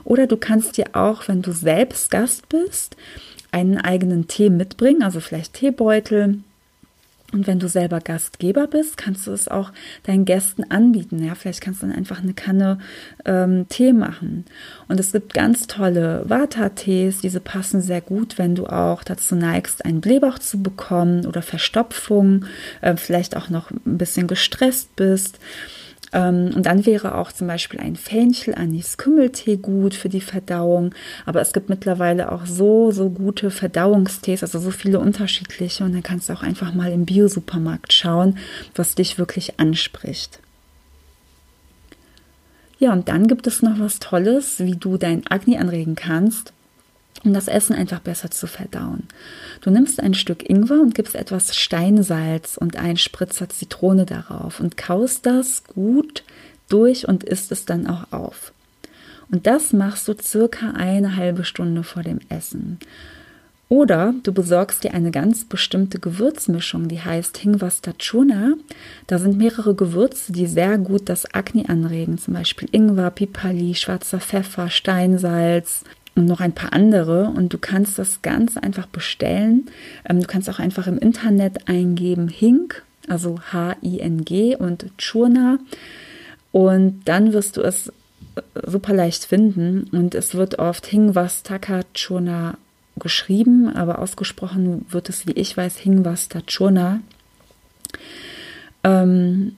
Oder 0.03 0.27
du 0.27 0.35
kannst 0.35 0.75
dir 0.75 0.87
auch, 0.93 1.29
wenn 1.29 1.41
du 1.41 1.53
selbst 1.53 2.11
Gast 2.11 2.49
bist, 2.49 2.97
einen 3.53 3.77
eigenen 3.77 4.27
Tee 4.27 4.49
mitbringen, 4.49 5.01
also 5.01 5.21
vielleicht 5.21 5.53
Teebeutel 5.53 6.39
und 7.33 7.47
wenn 7.47 7.59
du 7.59 7.67
selber 7.67 7.99
Gastgeber 7.99 8.67
bist, 8.67 8.97
kannst 8.97 9.25
du 9.27 9.31
es 9.31 9.47
auch 9.47 9.71
deinen 10.03 10.25
Gästen 10.25 10.69
anbieten. 10.69 11.23
Ja, 11.23 11.35
vielleicht 11.35 11.59
kannst 11.59 11.81
du 11.81 11.87
dann 11.87 11.95
einfach 11.95 12.21
eine 12.21 12.33
Kanne 12.33 12.77
ähm, 13.25 13.67
Tee 13.67 13.93
machen. 13.93 14.45
Und 14.87 14.99
es 14.99 15.11
gibt 15.11 15.33
ganz 15.33 15.65
tolle 15.67 16.23
Vata-Tees, 16.27 17.21
diese 17.21 17.39
passen 17.39 17.81
sehr 17.81 18.01
gut, 18.01 18.37
wenn 18.37 18.55
du 18.55 18.67
auch 18.67 19.03
dazu 19.03 19.35
neigst, 19.35 19.83
einen 19.83 20.01
Blähbauch 20.01 20.39
zu 20.39 20.61
bekommen 20.61 21.25
oder 21.25 21.41
Verstopfung, 21.41 22.45
äh, 22.81 22.95
vielleicht 22.95 23.35
auch 23.35 23.49
noch 23.49 23.71
ein 23.71 23.97
bisschen 23.97 24.27
gestresst 24.27 24.95
bist. 24.95 25.39
Ähm, 26.15 26.51
und 26.55 26.65
dann 26.65 26.85
wäre 26.85 27.15
auch 27.15 27.33
zum 27.33 27.47
Beispiel 27.47 27.81
ein 27.81 27.97
Fenchel, 27.97 28.55
Anis 28.55 28.97
Kümmeltee 28.97 29.57
gut 29.57 29.93
für 29.93 30.07
die 30.07 30.21
Verdauung. 30.21 30.95
Aber 31.25 31.41
es 31.41 31.51
gibt 31.51 31.67
mittlerweile 31.67 32.31
auch 32.31 32.45
so, 32.45 32.91
so 32.91 33.09
gute 33.09 33.51
Verdauungstees, 33.51 34.41
also 34.41 34.59
so 34.59 34.71
viele 34.71 34.99
unterschiedliche. 34.99 35.83
Und 35.83 35.93
dann 35.93 36.03
kannst 36.03 36.29
du 36.29 36.33
auch 36.33 36.41
einfach 36.41 36.73
mal 36.73 36.91
im 36.93 37.05
Biosupermarkt 37.05 37.91
schauen, 37.91 38.37
was 38.75 38.95
dich 38.95 39.17
wirklich 39.17 39.59
anspricht. 39.59 40.39
Ja, 42.79 42.93
und 42.93 43.09
dann 43.09 43.27
gibt 43.27 43.45
es 43.45 43.61
noch 43.61 43.77
was 43.79 43.99
Tolles, 43.99 44.59
wie 44.59 44.75
du 44.75 44.97
dein 44.97 45.27
Agni 45.27 45.57
anregen 45.57 45.95
kannst 45.95 46.53
um 47.23 47.33
das 47.33 47.47
Essen 47.47 47.75
einfach 47.75 47.99
besser 47.99 48.29
zu 48.29 48.47
verdauen. 48.47 49.03
Du 49.61 49.69
nimmst 49.69 49.99
ein 49.99 50.13
Stück 50.13 50.47
Ingwer 50.47 50.81
und 50.81 50.95
gibst 50.95 51.15
etwas 51.15 51.55
Steinsalz 51.55 52.57
und 52.57 52.75
einen 52.75 52.97
Spritzer 52.97 53.49
Zitrone 53.49 54.05
darauf 54.05 54.59
und 54.59 54.77
kaust 54.77 55.25
das 55.25 55.63
gut 55.63 56.23
durch 56.69 57.07
und 57.07 57.23
isst 57.23 57.51
es 57.51 57.65
dann 57.65 57.87
auch 57.87 58.11
auf. 58.11 58.51
Und 59.31 59.47
das 59.47 59.73
machst 59.73 60.07
du 60.07 60.13
circa 60.21 60.71
eine 60.71 61.15
halbe 61.15 61.45
Stunde 61.45 61.83
vor 61.83 62.03
dem 62.03 62.19
Essen. 62.29 62.79
Oder 63.67 64.13
du 64.21 64.31
besorgst 64.31 64.83
dir 64.83 64.93
eine 64.93 65.09
ganz 65.09 65.45
bestimmte 65.45 65.99
Gewürzmischung, 65.99 66.87
die 66.87 67.01
heißt 67.01 67.37
Hingvastachuna. 67.39 68.53
Da 69.07 69.17
sind 69.17 69.37
mehrere 69.37 69.73
Gewürze, 69.73 70.31
die 70.31 70.45
sehr 70.45 70.77
gut 70.77 71.09
das 71.09 71.33
Akne 71.33 71.67
anregen, 71.67 72.19
zum 72.19 72.35
Beispiel 72.35 72.69
Ingwer, 72.71 73.09
Pipali, 73.09 73.73
schwarzer 73.73 74.19
Pfeffer, 74.19 74.69
Steinsalz, 74.69 75.83
und 76.15 76.25
noch 76.25 76.39
ein 76.39 76.53
paar 76.53 76.73
andere. 76.73 77.25
Und 77.35 77.53
du 77.53 77.57
kannst 77.57 77.99
das 77.99 78.21
ganz 78.21 78.57
einfach 78.57 78.87
bestellen. 78.87 79.69
Ähm, 80.07 80.21
du 80.21 80.27
kannst 80.27 80.49
auch 80.49 80.59
einfach 80.59 80.87
im 80.87 80.97
Internet 80.97 81.67
eingeben 81.67 82.27
Hink, 82.27 82.83
also 83.07 83.39
H-I-N-G 83.51 84.55
und 84.55 84.85
Churna. 84.97 85.59
Und 86.51 87.01
dann 87.05 87.33
wirst 87.33 87.57
du 87.57 87.61
es 87.61 87.89
äh, 87.89 88.41
super 88.65 88.93
leicht 88.93 89.25
finden. 89.25 89.89
Und 89.91 90.15
es 90.15 90.35
wird 90.35 90.59
oft 90.59 90.85
Hingvastaka 90.85 91.81
Churna 91.93 92.57
geschrieben, 92.97 93.75
aber 93.75 93.99
ausgesprochen 93.99 94.85
wird 94.89 95.09
es, 95.09 95.27
wie 95.27 95.33
ich 95.33 95.55
weiß, 95.55 95.77
Hingvastachurna. 95.77 97.01
Ähm, 98.85 99.57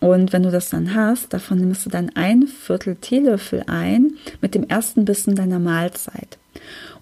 und 0.00 0.32
wenn 0.32 0.42
du 0.42 0.50
das 0.50 0.70
dann 0.70 0.94
hast, 0.94 1.32
davon 1.32 1.58
nimmst 1.58 1.86
du 1.86 1.90
dann 1.90 2.10
ein 2.14 2.46
Viertel 2.46 2.96
Teelöffel 2.96 3.64
ein 3.66 4.14
mit 4.40 4.54
dem 4.54 4.68
ersten 4.68 5.04
Bissen 5.04 5.34
deiner 5.34 5.58
Mahlzeit. 5.58 6.38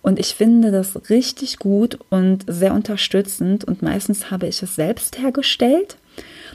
Und 0.02 0.18
ich 0.18 0.34
finde 0.34 0.72
das 0.72 1.10
richtig 1.10 1.58
gut 1.58 1.98
und 2.10 2.44
sehr 2.48 2.74
unterstützend 2.74 3.64
und 3.64 3.82
meistens 3.82 4.30
habe 4.30 4.48
ich 4.48 4.62
es 4.62 4.74
selbst 4.74 5.18
hergestellt. 5.18 5.96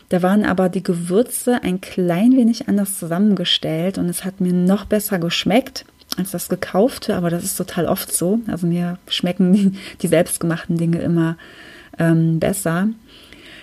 Da 0.09 0.21
waren 0.21 0.45
aber 0.45 0.69
die 0.69 0.83
Gewürze 0.83 1.63
ein 1.63 1.81
klein 1.81 2.35
wenig 2.35 2.67
anders 2.67 2.99
zusammengestellt 2.99 3.97
und 3.97 4.09
es 4.09 4.23
hat 4.23 4.41
mir 4.41 4.53
noch 4.53 4.85
besser 4.85 5.19
geschmeckt 5.19 5.85
als 6.17 6.31
das 6.31 6.49
gekaufte, 6.49 7.15
aber 7.15 7.29
das 7.29 7.43
ist 7.43 7.57
total 7.57 7.85
oft 7.85 8.13
so. 8.13 8.39
Also 8.47 8.67
mir 8.67 8.97
schmecken 9.07 9.77
die, 10.01 10.07
selbstgemachten 10.07 10.77
Dinge 10.77 10.99
immer 10.99 11.37
ähm, 11.99 12.39
besser. 12.39 12.89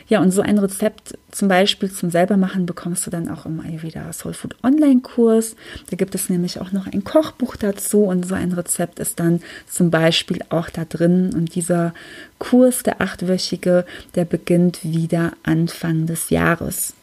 Ja, 0.08 0.20
und 0.20 0.30
so 0.32 0.42
ein 0.42 0.58
Rezept 0.58 1.18
zum 1.30 1.49
Beispiel 1.49 1.90
zum 1.90 2.11
Selbermachen 2.11 2.66
bekommst 2.66 3.06
du 3.06 3.11
dann 3.11 3.30
auch 3.30 3.46
im 3.46 3.61
Ayurveda 3.61 4.12
Soul 4.12 4.34
Food 4.34 4.56
Online 4.62 5.00
Kurs. 5.00 5.56
Da 5.90 5.96
gibt 5.96 6.14
es 6.14 6.28
nämlich 6.28 6.61
auch 6.61 6.73
noch 6.73 6.87
ein 6.87 7.04
Kochbuch 7.04 7.56
dazu 7.56 8.04
und 8.04 8.26
so 8.26 8.34
ein 8.34 8.52
Rezept 8.52 8.99
ist 8.99 9.18
dann 9.18 9.40
zum 9.68 9.90
Beispiel 9.90 10.40
auch 10.50 10.68
da 10.68 10.84
drin. 10.84 11.30
Und 11.34 11.54
dieser 11.54 11.94
Kurs, 12.38 12.82
der 12.82 13.00
achtwöchige, 13.00 13.87
der 14.14 14.25
beginnt 14.26 14.84
wieder 14.84 15.32
Anfang 15.42 16.06
des 16.06 16.30
Jahres. 16.30 16.94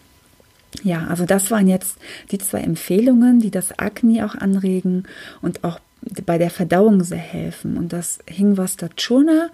Ja, 0.83 1.07
also 1.07 1.25
das 1.25 1.51
waren 1.51 1.67
jetzt 1.67 1.97
die 2.31 2.37
zwei 2.37 2.61
Empfehlungen, 2.61 3.39
die 3.39 3.51
das 3.51 3.77
Akne 3.77 4.25
auch 4.25 4.35
anregen 4.35 5.03
und 5.41 5.63
auch 5.63 5.79
bei 6.25 6.37
der 6.37 6.49
Verdauung 6.49 7.03
sehr 7.03 7.17
helfen. 7.17 7.77
Und 7.77 7.93
das 7.93 8.19
Hingvasta 8.27 8.89
Churna, 8.95 9.49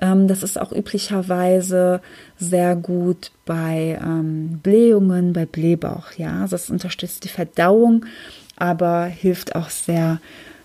ähm, 0.00 0.28
das 0.28 0.42
ist 0.42 0.60
auch 0.60 0.72
üblicherweise 0.72 2.00
sehr 2.38 2.76
gut 2.76 3.30
bei 3.44 3.98
ähm, 4.02 4.60
Blähungen, 4.62 5.32
bei 5.32 5.46
Blähbauch. 5.46 6.12
Ja, 6.16 6.42
also 6.42 6.56
das 6.56 6.70
unterstützt 6.70 7.24
die 7.24 7.28
Verdauung, 7.28 8.04
aber 8.56 9.04
hilft 9.04 9.54
auch 9.54 9.70
sehr 9.70 10.20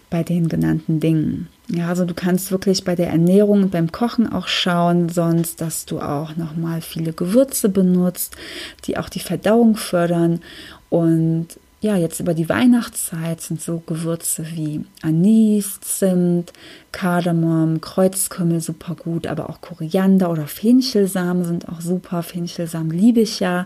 bei 0.10 0.24
den 0.24 0.50
genannten 0.50 1.00
Dingen. 1.00 1.48
Ja, 1.70 1.88
also 1.88 2.04
du 2.04 2.14
kannst 2.14 2.52
wirklich 2.52 2.84
bei 2.84 2.96
der 2.96 3.08
Ernährung 3.08 3.64
und 3.64 3.72
beim 3.72 3.94
Kochen 3.94 4.32
auch 4.32 4.50
schauen, 4.50 5.08
sonst, 5.08 5.62
dass 5.62 5.86
du 5.86 6.02
auch 6.02 6.36
nochmal 6.36 6.82
viele 6.82 7.14
Gewürze 7.14 7.70
benutzt, 7.70 8.36
die 8.84 8.98
auch 8.98 9.08
die 9.08 9.22
Verdauung 9.22 9.78
fördern 9.78 10.42
und 10.90 11.48
ja, 11.84 11.96
jetzt 11.96 12.20
über 12.20 12.36
die 12.36 12.48
Weihnachtszeit 12.48 13.42
sind 13.42 13.60
so 13.60 13.82
Gewürze 13.88 14.46
wie 14.54 14.86
Anis, 15.02 15.82
Zimt, 15.82 16.54
Kardamom, 16.92 17.82
Kreuzkümmel 17.82 18.62
super 18.62 18.94
gut, 18.94 19.26
aber 19.26 19.50
auch 19.50 19.62
Koriander 19.62 20.30
oder 20.30 20.46
Fenchelsamen 20.46 21.44
sind 21.44 21.68
auch 21.70 21.82
super. 21.82 22.22
Fenchelsamen 22.22 22.92
liebe 22.92 23.22
ich 23.22 23.40
ja. 23.40 23.66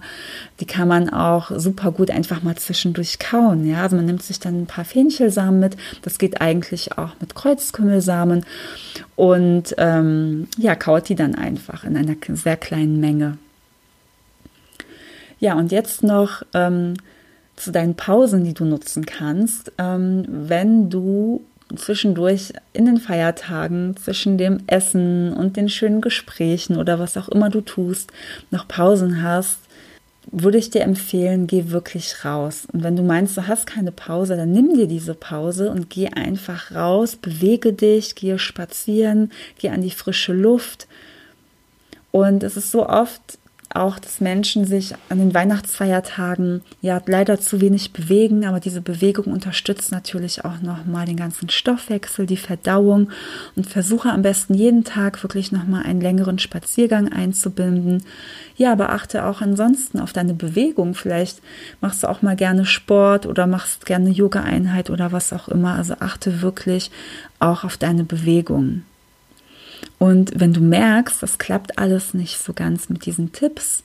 Die 0.62 0.65
kann 0.65 0.88
man 0.88 1.10
auch 1.10 1.51
super 1.57 1.91
gut 1.91 2.10
einfach 2.10 2.41
mal 2.41 2.55
zwischendurch 2.55 3.19
kauen. 3.19 3.67
Ja, 3.67 3.81
also 3.81 3.98
man 3.98 4.05
nimmt 4.05 4.24
sich 4.24 4.39
dann 4.39 4.62
ein 4.62 4.67
paar 4.67 4.86
Fenchelsamen 4.86 5.60
mit. 5.60 5.75
Das 6.01 6.17
geht 6.17 6.39
eigentlich 6.39 6.98
auch 6.98 7.12
mit 7.19 7.36
Kreuzkümmelsamen 7.36 8.45
und 9.17 9.75
ähm, 9.77 10.48
ja, 10.57 10.75
kaut 10.75 11.10
die 11.10 11.15
dann 11.15 11.36
einfach 11.36 11.84
in 11.84 11.98
einer 11.98 12.15
sehr 12.29 12.55
kleinen 12.55 13.01
Menge. 13.01 13.38
Ja, 15.38 15.55
und 15.55 15.74
jetzt 15.74 16.01
noch 16.01 16.43
ähm, 16.53 16.93
zu 17.55 17.71
deinen 17.71 17.95
Pausen, 17.95 18.43
die 18.43 18.53
du 18.53 18.65
nutzen 18.65 19.05
kannst, 19.05 19.71
ähm, 19.77 20.25
wenn 20.27 20.89
du 20.89 21.41
zwischendurch 21.75 22.53
in 22.74 22.85
den 22.85 22.97
Feiertagen, 22.97 23.97
zwischen 23.97 24.38
dem 24.38 24.59
Essen 24.67 25.33
und 25.33 25.57
den 25.57 25.69
schönen 25.69 26.01
Gesprächen 26.01 26.77
oder 26.77 27.00
was 27.00 27.17
auch 27.17 27.29
immer 27.29 27.50
du 27.50 27.62
tust, 27.62 28.12
noch 28.51 28.67
Pausen 28.67 29.24
hast, 29.24 29.59
würde 30.31 30.57
ich 30.57 30.69
dir 30.69 30.81
empfehlen, 30.81 31.47
geh 31.47 31.69
wirklich 31.69 32.25
raus. 32.25 32.67
Und 32.71 32.83
wenn 32.83 32.95
du 32.95 33.03
meinst, 33.03 33.38
du 33.38 33.47
hast 33.47 33.67
keine 33.67 33.91
Pause, 33.91 34.35
dann 34.35 34.51
nimm 34.51 34.74
dir 34.75 34.88
diese 34.88 35.13
Pause 35.13 35.69
und 35.69 35.89
geh 35.89 36.07
einfach 36.07 36.74
raus, 36.74 37.15
bewege 37.15 37.74
dich, 37.74 38.15
geh 38.15 38.38
spazieren, 38.38 39.31
geh 39.59 39.69
an 39.69 39.81
die 39.81 39.91
frische 39.91 40.33
Luft. 40.33 40.88
Und 42.12 42.43
es 42.43 42.57
ist 42.57 42.71
so 42.71 42.88
oft 42.88 43.38
auch, 43.75 44.00
dass 44.00 44.22
Menschen 44.22 44.65
sich 44.65 44.94
an 45.10 45.20
den 45.20 45.34
Weihnachtsfeiertagen 45.34 46.62
ja 46.82 47.01
leider 47.05 47.39
zu 47.39 47.62
wenig 47.62 47.94
bewegen, 47.94 48.46
aber 48.46 48.60
diese 48.60 48.82
Bewegung 48.82 49.25
unterstützt 49.25 49.91
natürlich 49.91 50.46
auch 50.46 50.62
nochmal 50.62 51.05
den 51.05 51.17
ganzen 51.17 51.50
Stoffwechsel, 51.50 52.25
die 52.25 52.38
Verdauung 52.38 53.10
und 53.55 53.67
versuche 53.67 54.10
am 54.10 54.22
besten 54.22 54.53
jeden 54.53 54.84
Tag 54.84 55.22
wirklich 55.24 55.51
nochmal 55.51 55.84
einen 55.84 56.01
längeren 56.01 56.39
Spaziergang 56.39 57.12
einzubinden. 57.12 58.03
Ja, 58.58 58.72
aber 58.72 58.91
achte 58.91 59.25
auch 59.25 59.41
ansonsten 59.41 60.00
auf 60.00 60.13
deine 60.13 60.34
Bewegung. 60.34 60.96
Vielleicht 60.96 61.41
machst 61.82 62.03
du 62.03 62.08
auch 62.08 62.22
mal 62.22 62.36
gerne 62.36 62.65
Sport 62.65 63.25
oder 63.25 63.48
machst 63.48 63.86
gerne 63.86 64.10
Yoga-Einheit 64.10 64.89
oder 64.89 65.12
was 65.12 65.34
auch 65.34 65.48
immer. 65.50 65.75
Also 65.75 65.96
achte 66.00 66.41
wirklich 66.41 66.91
auch 67.39 67.63
auf 67.63 67.77
deine 67.77 68.03
Bewegung. 68.03 68.84
Und 69.98 70.40
wenn 70.40 70.54
du 70.54 70.62
merkst, 70.62 71.24
das 71.24 71.38
klappt 71.38 71.78
alles 71.80 72.14
nicht 72.14 72.38
so 72.38 72.54
ganz 72.54 72.90
mit 72.90 73.06
diesen 73.06 73.32
Tipps, 73.32 73.84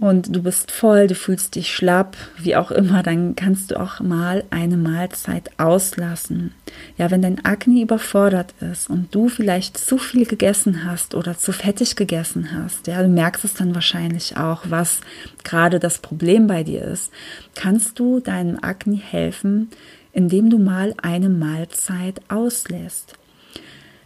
und 0.00 0.34
du 0.34 0.42
bist 0.42 0.70
voll, 0.70 1.08
du 1.08 1.14
fühlst 1.14 1.56
dich 1.56 1.74
schlapp, 1.74 2.16
wie 2.38 2.56
auch 2.56 2.70
immer, 2.70 3.02
dann 3.02 3.36
kannst 3.36 3.70
du 3.70 3.78
auch 3.78 4.00
mal 4.00 4.44
eine 4.48 4.78
Mahlzeit 4.78 5.50
auslassen. 5.58 6.54
Ja, 6.96 7.10
wenn 7.10 7.20
dein 7.20 7.44
Akne 7.44 7.82
überfordert 7.82 8.54
ist 8.60 8.88
und 8.88 9.14
du 9.14 9.28
vielleicht 9.28 9.76
zu 9.76 9.98
viel 9.98 10.24
gegessen 10.24 10.86
hast 10.86 11.14
oder 11.14 11.36
zu 11.36 11.52
fettig 11.52 11.96
gegessen 11.96 12.48
hast, 12.54 12.86
ja, 12.86 13.02
du 13.02 13.08
merkst 13.08 13.44
es 13.44 13.52
dann 13.52 13.74
wahrscheinlich 13.74 14.38
auch, 14.38 14.62
was 14.70 15.02
gerade 15.44 15.78
das 15.78 15.98
Problem 15.98 16.46
bei 16.46 16.64
dir 16.64 16.82
ist, 16.82 17.12
kannst 17.54 17.98
du 17.98 18.20
deinem 18.20 18.58
Akne 18.62 18.96
helfen, 18.96 19.68
indem 20.14 20.48
du 20.48 20.58
mal 20.58 20.94
eine 21.02 21.28
Mahlzeit 21.28 22.22
auslässt. 22.30 23.19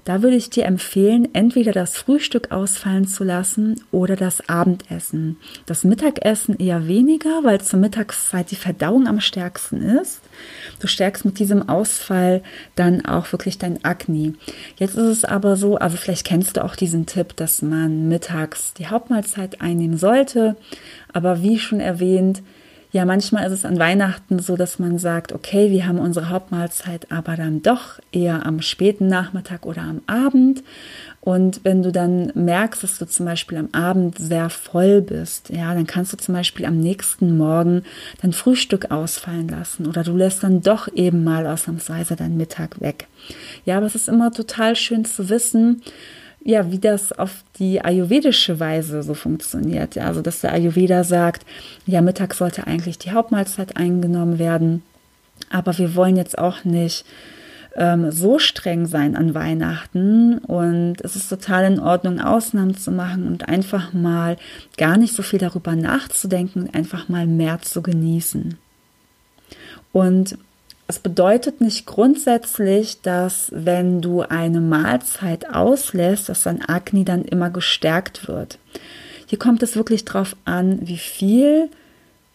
Da 0.05 0.23
würde 0.23 0.37
ich 0.37 0.51
dir 0.51 0.67
empfehlen, 0.67 1.29
entweder 1.35 1.73
das 1.73 1.97
Frühstück 1.97 2.51
ausfallen 2.53 3.07
zu 3.07 3.25
lassen 3.25 3.81
oder 3.91 4.17
das 4.17 4.47
Abendessen. 4.51 5.39
Das 5.65 5.83
Mittagessen 5.83 6.59
eher 6.59 6.87
weniger, 6.87 7.43
weil 7.43 7.63
zur 7.63 7.79
Mittagszeit 7.79 8.51
die 8.51 8.57
Verdauung 8.57 9.07
am 9.07 9.21
stärksten 9.21 9.81
ist. 9.81 10.21
Du 10.79 10.89
stärkst 10.89 11.25
mit 11.25 11.39
diesem 11.39 11.71
Ausfall 11.71 12.43
dann 12.75 13.07
auch 13.07 13.33
wirklich 13.33 13.57
dein 13.57 13.83
Akne. 13.83 14.35
Jetzt 14.77 14.97
ist 14.97 15.19
es 15.19 15.25
aber 15.25 15.57
so, 15.57 15.77
also 15.77 15.97
vielleicht 15.97 16.27
kennst 16.27 16.59
du 16.59 16.65
auch 16.65 16.77
diesen 16.77 17.07
Tipp, 17.07 17.35
dass 17.37 17.63
man 17.63 18.07
mittags 18.07 18.75
die 18.75 18.89
Hauptmahlzeit 18.89 19.63
einnehmen 19.63 19.97
sollte. 19.97 20.57
Aber 21.15 21.41
wie 21.41 21.59
schon 21.59 21.81
erwähnt, 21.81 22.43
ja, 22.95 23.05
manchmal 23.05 23.45
ist 23.45 23.53
es 23.53 23.65
an 23.65 23.81
Weihnachten 23.81 24.39
so, 24.39 24.57
dass 24.57 24.79
man 24.79 24.99
sagt, 24.99 25.33
okay, 25.33 25.73
wir 25.73 25.85
haben 25.89 25.99
unsere 25.99 26.29
Hauptmahlzeit 26.29 27.11
aber 27.11 27.35
dann 27.35 27.61
doch 27.61 27.99
eher 28.13 28.47
am 28.47 28.63
späten 28.63 29.09
Nachmittag 29.09 29.67
oder 29.67 29.83
am 29.83 30.03
Abend. 30.07 30.63
Und 31.21 31.65
wenn 31.65 31.83
du 31.83 31.91
dann 31.91 32.31
merkst, 32.37 32.85
dass 32.85 32.99
du 32.99 33.07
zum 33.07 33.27
Beispiel 33.27 33.59
am 33.59 33.71
Abend 33.73 34.19
sehr 34.19 34.49
voll 34.49 35.01
bist, 35.01 35.51
ja, 35.51 35.75
dann 35.75 35.89
kannst 35.89 36.13
du 36.13 36.19
zum 36.19 36.37
Beispiel 36.37 36.67
am 36.67 36.79
nächsten 36.79 37.37
Morgen 37.37 37.83
dein 38.23 38.33
Frühstück 38.33 38.93
ausfallen 38.93 39.49
lassen 39.49 39.89
oder 39.89 40.05
du 40.05 40.17
lässt 40.17 40.45
dann 40.45 40.63
doch 40.63 40.87
eben 40.95 41.25
mal 41.25 41.49
ausnahmsweise 41.49 42.15
deinen 42.15 42.37
Mittag 42.37 42.81
weg. 42.81 43.09
Ja, 43.65 43.79
aber 43.79 43.87
es 43.87 43.97
ist 43.97 44.09
immer 44.09 44.31
total 44.31 44.77
schön 44.77 45.05
zu 45.05 45.29
wissen, 45.29 45.83
ja, 46.45 46.71
wie 46.71 46.79
das 46.79 47.11
auf 47.11 47.43
die 47.59 47.81
ayurvedische 47.83 48.61
Weise 48.61 49.03
so 49.03 49.15
funktioniert. 49.15 49.95
Ja, 49.95 50.07
also, 50.07 50.21
dass 50.21 50.43
der 50.43 50.53
Ayurveda 50.53 51.03
sagt, 51.03 51.45
ja, 51.87 52.03
Mittag 52.03 52.35
sollte 52.35 52.67
eigentlich 52.67 52.99
die 52.99 53.13
Hauptmahlzeit 53.13 53.77
eingenommen 53.77 54.39
werden, 54.39 54.83
aber 55.51 55.77
wir 55.79 55.95
wollen 55.95 56.17
jetzt 56.17 56.39
auch 56.39 56.65
nicht 56.65 57.07
ähm, 57.77 58.11
so 58.11 58.39
streng 58.39 58.87
sein 58.87 59.17
an 59.17 59.35
Weihnachten 59.35 60.39
und 60.39 61.01
es 61.01 61.17
ist 61.17 61.29
total 61.31 61.65
in 61.65 61.81
Ordnung, 61.81 62.21
Ausnahmen 62.21 62.77
zu 62.77 62.93
machen 62.93 63.27
und 63.27 63.49
einfach 63.49 63.95
mal 63.95 64.37
gar 64.77 64.99
nicht 64.99 65.15
so 65.15 65.23
viel 65.23 65.39
darüber 65.39 65.75
nachzudenken 65.75 66.65
und 66.65 66.75
einfach 66.75 67.09
mal 67.09 67.27
mehr 67.27 67.63
zu 67.63 67.83
genießen. 67.83 68.59
Und 69.93 70.39
es 70.87 70.99
bedeutet 70.99 71.61
nicht 71.61 71.87
grundsätzlich, 71.87 73.01
dass 73.01 73.51
wenn 73.53 74.03
du 74.03 74.21
eine 74.21 74.61
Mahlzeit 74.61 75.49
auslässt, 75.49 76.29
dass 76.29 76.43
dein 76.43 76.63
Akne 76.63 77.05
dann 77.05 77.25
immer 77.25 77.51
gestärkt 77.51 78.29
wird. 78.29 78.59
Hier 79.27 79.39
kommt 79.39 79.63
es 79.63 79.77
wirklich 79.77 80.05
darauf 80.05 80.37
an, 80.45 80.87
wie 80.87 80.99
viel, 80.99 81.71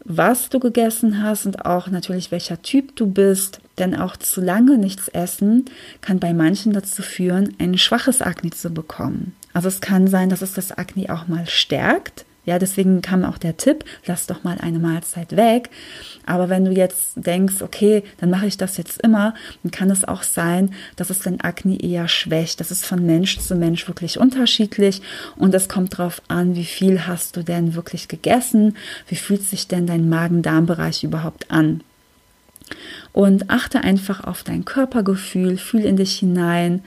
was 0.03 0.50
du 0.50 0.60
gegessen 0.60 1.22
hast 1.22 1.46
und 1.46 1.65
auch 1.65 1.88
natürlich 1.88 2.32
welcher 2.32 2.62
Typ 2.62 2.96
du 2.96 3.06
bist. 3.06 3.62
Denn 3.77 3.96
auch 3.96 4.18
zu 4.18 4.41
lange 4.41 4.77
nichts 4.77 5.08
essen 5.10 5.65
kann 6.01 6.20
bei 6.20 6.34
manchen 6.34 6.74
dazu 6.74 7.03
führen, 7.03 7.56
ein 7.60 7.77
schwaches 7.77 8.22
Akne 8.22 8.50
zu 8.50 8.72
bekommen. 8.72 9.36
Also 9.53 9.68
es 9.68 9.79
kann 9.79 10.08
sein, 10.08 10.29
dass 10.29 10.41
es 10.41 10.53
das 10.53 10.72
Akne 10.72 11.13
auch 11.13 11.27
mal 11.27 11.48
stärkt, 11.48 12.25
ja, 12.50 12.58
deswegen 12.58 13.03
kam 13.03 13.24
auch 13.24 13.38
der 13.38 13.58
Tipp, 13.58 13.86
lass 14.08 14.25
doch 14.25 14.44
mal 14.44 14.58
eine 14.60 14.79
Mahlzeit 14.79 15.36
weg. 15.36 15.70
Aber 16.25 16.50
wenn 16.50 16.65
du 16.65 16.72
jetzt 16.72 17.12
denkst, 17.15 17.62
okay, 17.62 18.01
dann 18.18 18.32
mache 18.32 18.48
ich 18.48 18.58
das 18.58 18.75
jetzt 18.77 19.00
immer, 19.03 19.36
dann 19.62 19.72
kann 19.72 19.91
es 19.91 20.03
auch 20.03 20.24
sein, 20.24 20.74
dass 20.96 21.12
es 21.12 21.20
dein 21.20 21.41
Akne 21.41 21.79
eher 21.79 22.08
schwächt. 22.08 22.60
Das 22.60 22.72
ist 22.72 22.88
von 22.88 23.06
Mensch 23.06 23.38
zu 23.38 23.53
Mensch 23.53 23.88
wirklich 23.88 24.17
unterschiedlich 24.17 25.04
und 25.36 25.54
es 25.54 25.69
kommt 25.69 26.00
darauf 26.00 26.24
an, 26.28 26.56
wie 26.56 26.65
viel 26.65 27.06
hast 27.06 27.38
du 27.38 27.43
denn 27.43 27.76
wirklich 27.76 28.08
gegessen, 28.08 28.76
wie 29.08 29.15
fühlt 29.15 29.43
sich 29.43 29.67
denn 29.67 29.86
dein 29.86 30.10
Magen-Darm-Bereich 30.10 31.04
überhaupt 31.04 31.52
an. 31.52 31.84
Und 33.13 33.52
achte 33.52 33.82
einfach 33.82 34.24
auf 34.24 34.41
dein 34.41 34.65
Körpergefühl, 34.65 35.58
fühl 35.58 35.82
in 35.82 35.97
dich 35.97 36.17
hinein, 36.17 36.84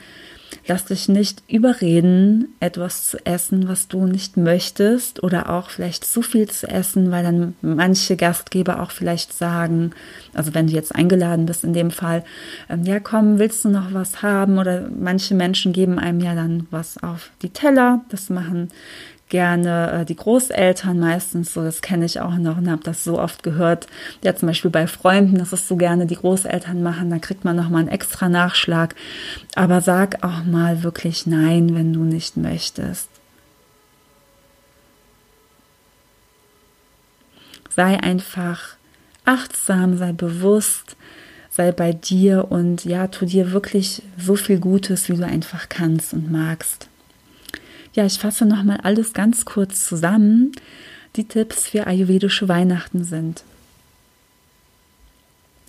Lass 0.67 0.85
dich 0.85 1.09
nicht 1.09 1.43
überreden, 1.49 2.55
etwas 2.61 3.09
zu 3.09 3.25
essen, 3.27 3.69
was 3.69 3.89
du 3.89 4.07
nicht 4.07 4.37
möchtest 4.37 5.23
oder 5.23 5.51
auch 5.51 5.71
vielleicht 5.71 6.05
zu 6.05 6.23
viel 6.23 6.49
zu 6.49 6.69
essen, 6.69 7.11
weil 7.11 7.23
dann 7.23 7.55
manche 7.63 8.17
Gastgeber 8.17 8.81
auch 8.83 8.91
vielleicht 8.91 9.33
sagen, 9.33 9.93
also 10.35 10.55
wenn 10.55 10.67
du 10.67 10.73
jetzt 10.73 10.95
eingeladen 10.95 11.47
bist 11.47 11.65
in 11.65 11.73
dem 11.73 11.91
Fall, 11.91 12.25
ähm, 12.69 12.85
ja 12.85 13.01
komm, 13.01 13.39
willst 13.39 13.65
du 13.65 13.69
noch 13.69 13.93
was 13.93 14.23
haben? 14.23 14.59
Oder 14.59 14.89
manche 14.89 15.35
Menschen 15.35 15.73
geben 15.73 15.99
einem 15.99 16.21
ja 16.21 16.35
dann 16.35 16.67
was 16.71 17.03
auf 17.03 17.31
die 17.43 17.51
Teller. 17.51 18.05
Das 18.09 18.31
machen 18.31 18.71
gerne 19.33 20.03
äh, 20.03 20.05
die 20.05 20.15
Großeltern 20.15 20.99
meistens, 20.99 21.55
so 21.55 21.65
das 21.65 21.81
kenne 21.81 22.05
ich 22.05 22.21
auch 22.21 22.37
noch 22.37 22.59
und 22.59 22.71
habe 22.71 22.83
das 22.85 23.03
so 23.03 23.19
oft 23.19 23.43
gehört, 23.43 23.87
ja 24.23 24.37
zum 24.37 24.47
Beispiel 24.47 24.71
bei 24.71 24.87
Freunden, 24.87 25.39
dass 25.39 25.55
es 25.55 25.67
so 25.67 25.77
gerne 25.77 26.05
die 26.05 26.17
Großeltern 26.17 26.83
machen, 26.83 27.09
da 27.09 27.19
kriegt 27.19 27.43
man 27.43 27.57
nochmal 27.57 27.81
einen 27.81 27.89
extra 27.89 28.29
Nachschlag. 28.29 28.95
Aber 29.55 29.81
sag 29.81 30.23
auch 30.23 30.45
mal 30.45 30.83
wirklich 30.83 31.27
Nein, 31.27 31.75
wenn 31.75 31.95
du 31.95 32.01
nicht 32.01 32.37
möchtest. 32.37 33.09
Sei 37.75 37.99
einfach 37.99 38.77
achtsam, 39.25 39.97
sei 39.97 40.13
bewusst, 40.13 40.97
sei 41.49 41.73
bei 41.73 41.95
dir 41.95 42.49
und 42.51 42.85
ja, 42.85 43.07
tu 43.07 43.25
dir 43.25 43.53
wirklich 43.53 44.03
so 44.19 44.37
viel 44.37 44.61
Gutes, 44.61 45.09
wie 45.09 45.17
du 45.17 45.25
einfach 45.25 45.71
kannst 45.71 46.13
und 46.13 46.31
magst. 46.31 46.91
Ja, 47.95 48.07
ich 48.07 48.19
fasse 48.19 48.47
nochmal 48.47 48.79
alles 48.83 49.13
ganz 49.13 49.45
kurz 49.45 49.87
zusammen. 49.87 50.53
Die 51.17 51.25
Tipps 51.25 51.69
für 51.69 51.87
ayurvedische 51.87 52.49
Weihnachten 52.49 53.05
sind 53.05 53.45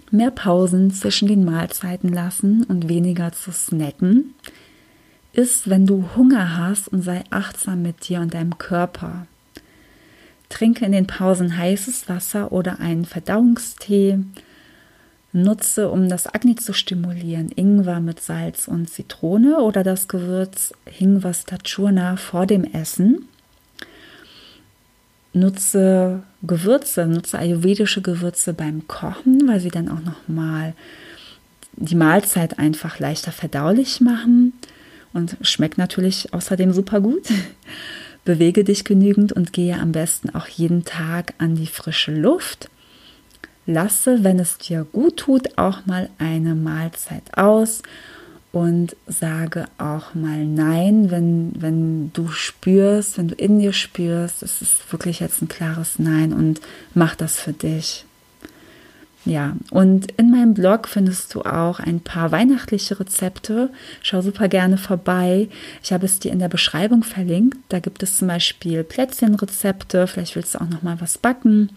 mehr 0.10 0.32
Pausen 0.32 0.92
zwischen 0.92 1.28
den 1.28 1.44
Mahlzeiten 1.44 2.14
lassen 2.14 2.64
und 2.64 2.88
weniger 2.88 3.34
zu 3.34 3.52
snacken. 3.52 4.36
Ist, 5.34 5.70
wenn 5.70 5.86
du 5.86 6.10
Hunger 6.16 6.58
hast 6.58 6.88
und 6.88 7.02
sei 7.02 7.24
achtsam 7.32 7.82
mit 7.82 8.08
dir 8.08 8.22
und 8.22 8.34
deinem 8.34 8.58
Körper. 8.58 9.26
Trinke 10.50 10.86
in 10.86 10.92
den 10.92 11.08
Pausen 11.08 11.58
heißes 11.58 12.08
Wasser 12.08 12.52
oder 12.52 12.80
einen 12.80 13.06
Verdauungstee 13.06 14.20
nutze, 15.34 15.89
um 15.89 16.08
das 16.08 16.34
Agni 16.34 16.56
zu 16.56 16.74
stimulieren, 16.74 17.50
Ingwer 17.50 18.00
mit 18.00 18.22
Salz 18.22 18.67
und 18.67 18.89
Zitrone 18.89 19.60
oder 19.60 19.84
das 19.84 20.08
Gewürz 20.08 20.74
Hingwas 20.86 21.46
Tachurna 21.46 22.15
vor 22.15 22.46
dem 22.46 22.63
Essen. 22.63 23.28
Nutze 25.34 26.22
Gewürze, 26.43 27.08
nutze 27.08 27.39
ayurvedische 27.39 28.04
Gewürze 28.04 28.54
beim 28.54 28.88
Kochen, 28.88 29.48
weil 29.48 29.60
sie 29.60 29.72
dann 29.72 29.89
auch 29.89 30.02
nochmal 30.02 30.74
die 31.76 31.96
Mahlzeit 31.96 32.60
einfach 32.60 33.00
leichter 33.00 33.32
verdaulich 33.32 34.00
machen 34.00 34.54
und 35.12 35.38
schmeckt 35.41 35.80
natürlich 35.80 36.34
außerdem 36.34 36.72
super 36.72 37.02
gut. 37.02 37.28
Bewege 38.26 38.63
dich 38.63 38.86
genügend 38.86 39.34
und 39.34 39.52
gehe 39.52 39.78
am 39.78 39.91
besten 39.91 40.30
auch 40.30 40.48
jeden 40.48 40.86
Tag 40.86 41.34
an 41.39 41.56
die 41.56 41.67
frische 41.67 42.13
Luft 42.13 42.69
lasse, 43.65 44.23
wenn 44.23 44.39
es 44.39 44.58
dir 44.58 44.86
gut 44.91 45.17
tut, 45.17 45.58
auch 45.58 45.86
mal 45.86 46.10
eine 46.17 46.56
Mahlzeit 46.56 47.38
aus 47.38 47.82
und 48.52 48.95
sage 49.08 49.65
auch 49.78 50.13
mal 50.13 50.45
Nein, 50.45 51.10
wenn, 51.10 51.54
wenn 51.60 52.13
du 52.13 52.28
spürst, 52.30 53.17
wenn 53.17 53.28
du 53.28 53.36
in 53.36 53.60
dir 53.60 53.73
spürst, 53.73 54.43
es 54.43 54.62
ist 54.62 54.91
wirklich 54.91 55.19
jetzt 55.19 55.41
ein 55.41 55.47
klares 55.47 55.97
Nein 55.97 56.34
und 56.34 56.62
mach 56.93 57.15
das 57.15 57.39
für 57.39 57.54
dich. 57.54 58.06
Ja, 59.26 59.56
und 59.72 60.12
in 60.18 60.32
meinem 60.32 60.54
Blog 60.54 60.90
findest 60.90 61.34
du 61.34 61.44
auch 61.44 61.80
ein 61.80 62.02
paar 62.02 62.34
weihnachtliche 62.34 63.00
Rezepte. 63.00 63.70
Schau 64.02 64.22
super 64.22 64.50
gerne 64.50 64.78
vorbei. 64.78 65.48
Ich 65.82 65.94
habe 65.94 66.06
es 66.06 66.20
dir 66.20 66.34
in 66.34 66.40
der 66.40 66.50
Beschreibung 66.50 67.04
verlinkt. 67.04 67.58
Da 67.70 67.80
gibt 67.80 68.04
es 68.04 68.18
zum 68.18 68.28
Beispiel 68.28 68.84
Plätzchenrezepte. 68.84 70.08
Vielleicht 70.08 70.36
willst 70.36 70.56
du 70.56 70.62
auch 70.62 70.68
noch 70.68 70.82
mal 70.82 71.00
was 71.00 71.18
backen 71.18 71.70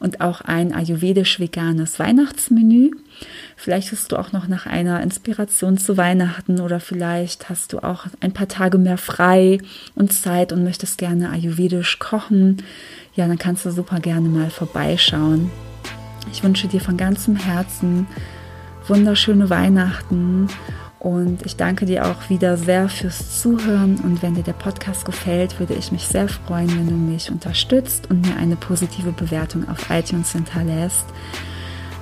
und 0.00 0.20
auch 0.20 0.42
ein 0.42 0.74
ayurvedisch-veganes 0.74 1.98
Weihnachtsmenü. 1.98 2.90
Vielleicht 3.56 3.90
hast 3.92 4.12
du 4.12 4.16
auch 4.16 4.32
noch 4.32 4.46
nach 4.46 4.66
einer 4.66 5.02
Inspiration 5.02 5.78
zu 5.78 5.96
Weihnachten 5.96 6.60
oder 6.60 6.78
vielleicht 6.78 7.48
hast 7.48 7.72
du 7.72 7.78
auch 7.78 8.04
ein 8.20 8.32
paar 8.32 8.48
Tage 8.48 8.76
mehr 8.76 8.98
frei 8.98 9.58
und 9.94 10.12
Zeit 10.12 10.52
und 10.52 10.62
möchtest 10.62 10.98
gerne 10.98 11.30
ayurvedisch 11.30 11.98
kochen. 11.98 12.62
Ja, 13.14 13.26
dann 13.28 13.38
kannst 13.38 13.64
du 13.64 13.70
super 13.70 13.98
gerne 14.00 14.28
mal 14.28 14.50
vorbeischauen. 14.50 15.50
Ich 16.30 16.42
wünsche 16.42 16.68
dir 16.68 16.80
von 16.80 16.96
ganzem 16.96 17.36
Herzen 17.36 18.06
wunderschöne 18.86 19.50
Weihnachten 19.50 20.48
und 20.98 21.44
ich 21.44 21.56
danke 21.56 21.84
dir 21.84 22.06
auch 22.06 22.30
wieder 22.30 22.56
sehr 22.56 22.88
fürs 22.88 23.40
Zuhören. 23.40 23.96
Und 23.96 24.22
wenn 24.22 24.34
dir 24.34 24.44
der 24.44 24.52
Podcast 24.52 25.04
gefällt, 25.04 25.58
würde 25.58 25.74
ich 25.74 25.90
mich 25.90 26.06
sehr 26.06 26.28
freuen, 26.28 26.68
wenn 26.68 26.88
du 26.88 26.94
mich 26.94 27.30
unterstützt 27.30 28.08
und 28.08 28.26
mir 28.26 28.36
eine 28.36 28.56
positive 28.56 29.10
Bewertung 29.10 29.68
auf 29.68 29.90
iTunes 29.90 30.32
hinterlässt. 30.32 31.06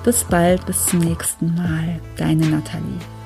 Bis 0.03 0.23
bald, 0.23 0.65
bis 0.65 0.85
zum 0.85 0.99
nächsten 0.99 1.55
Mal. 1.55 1.99
Deine 2.17 2.47
Nathalie. 2.47 3.20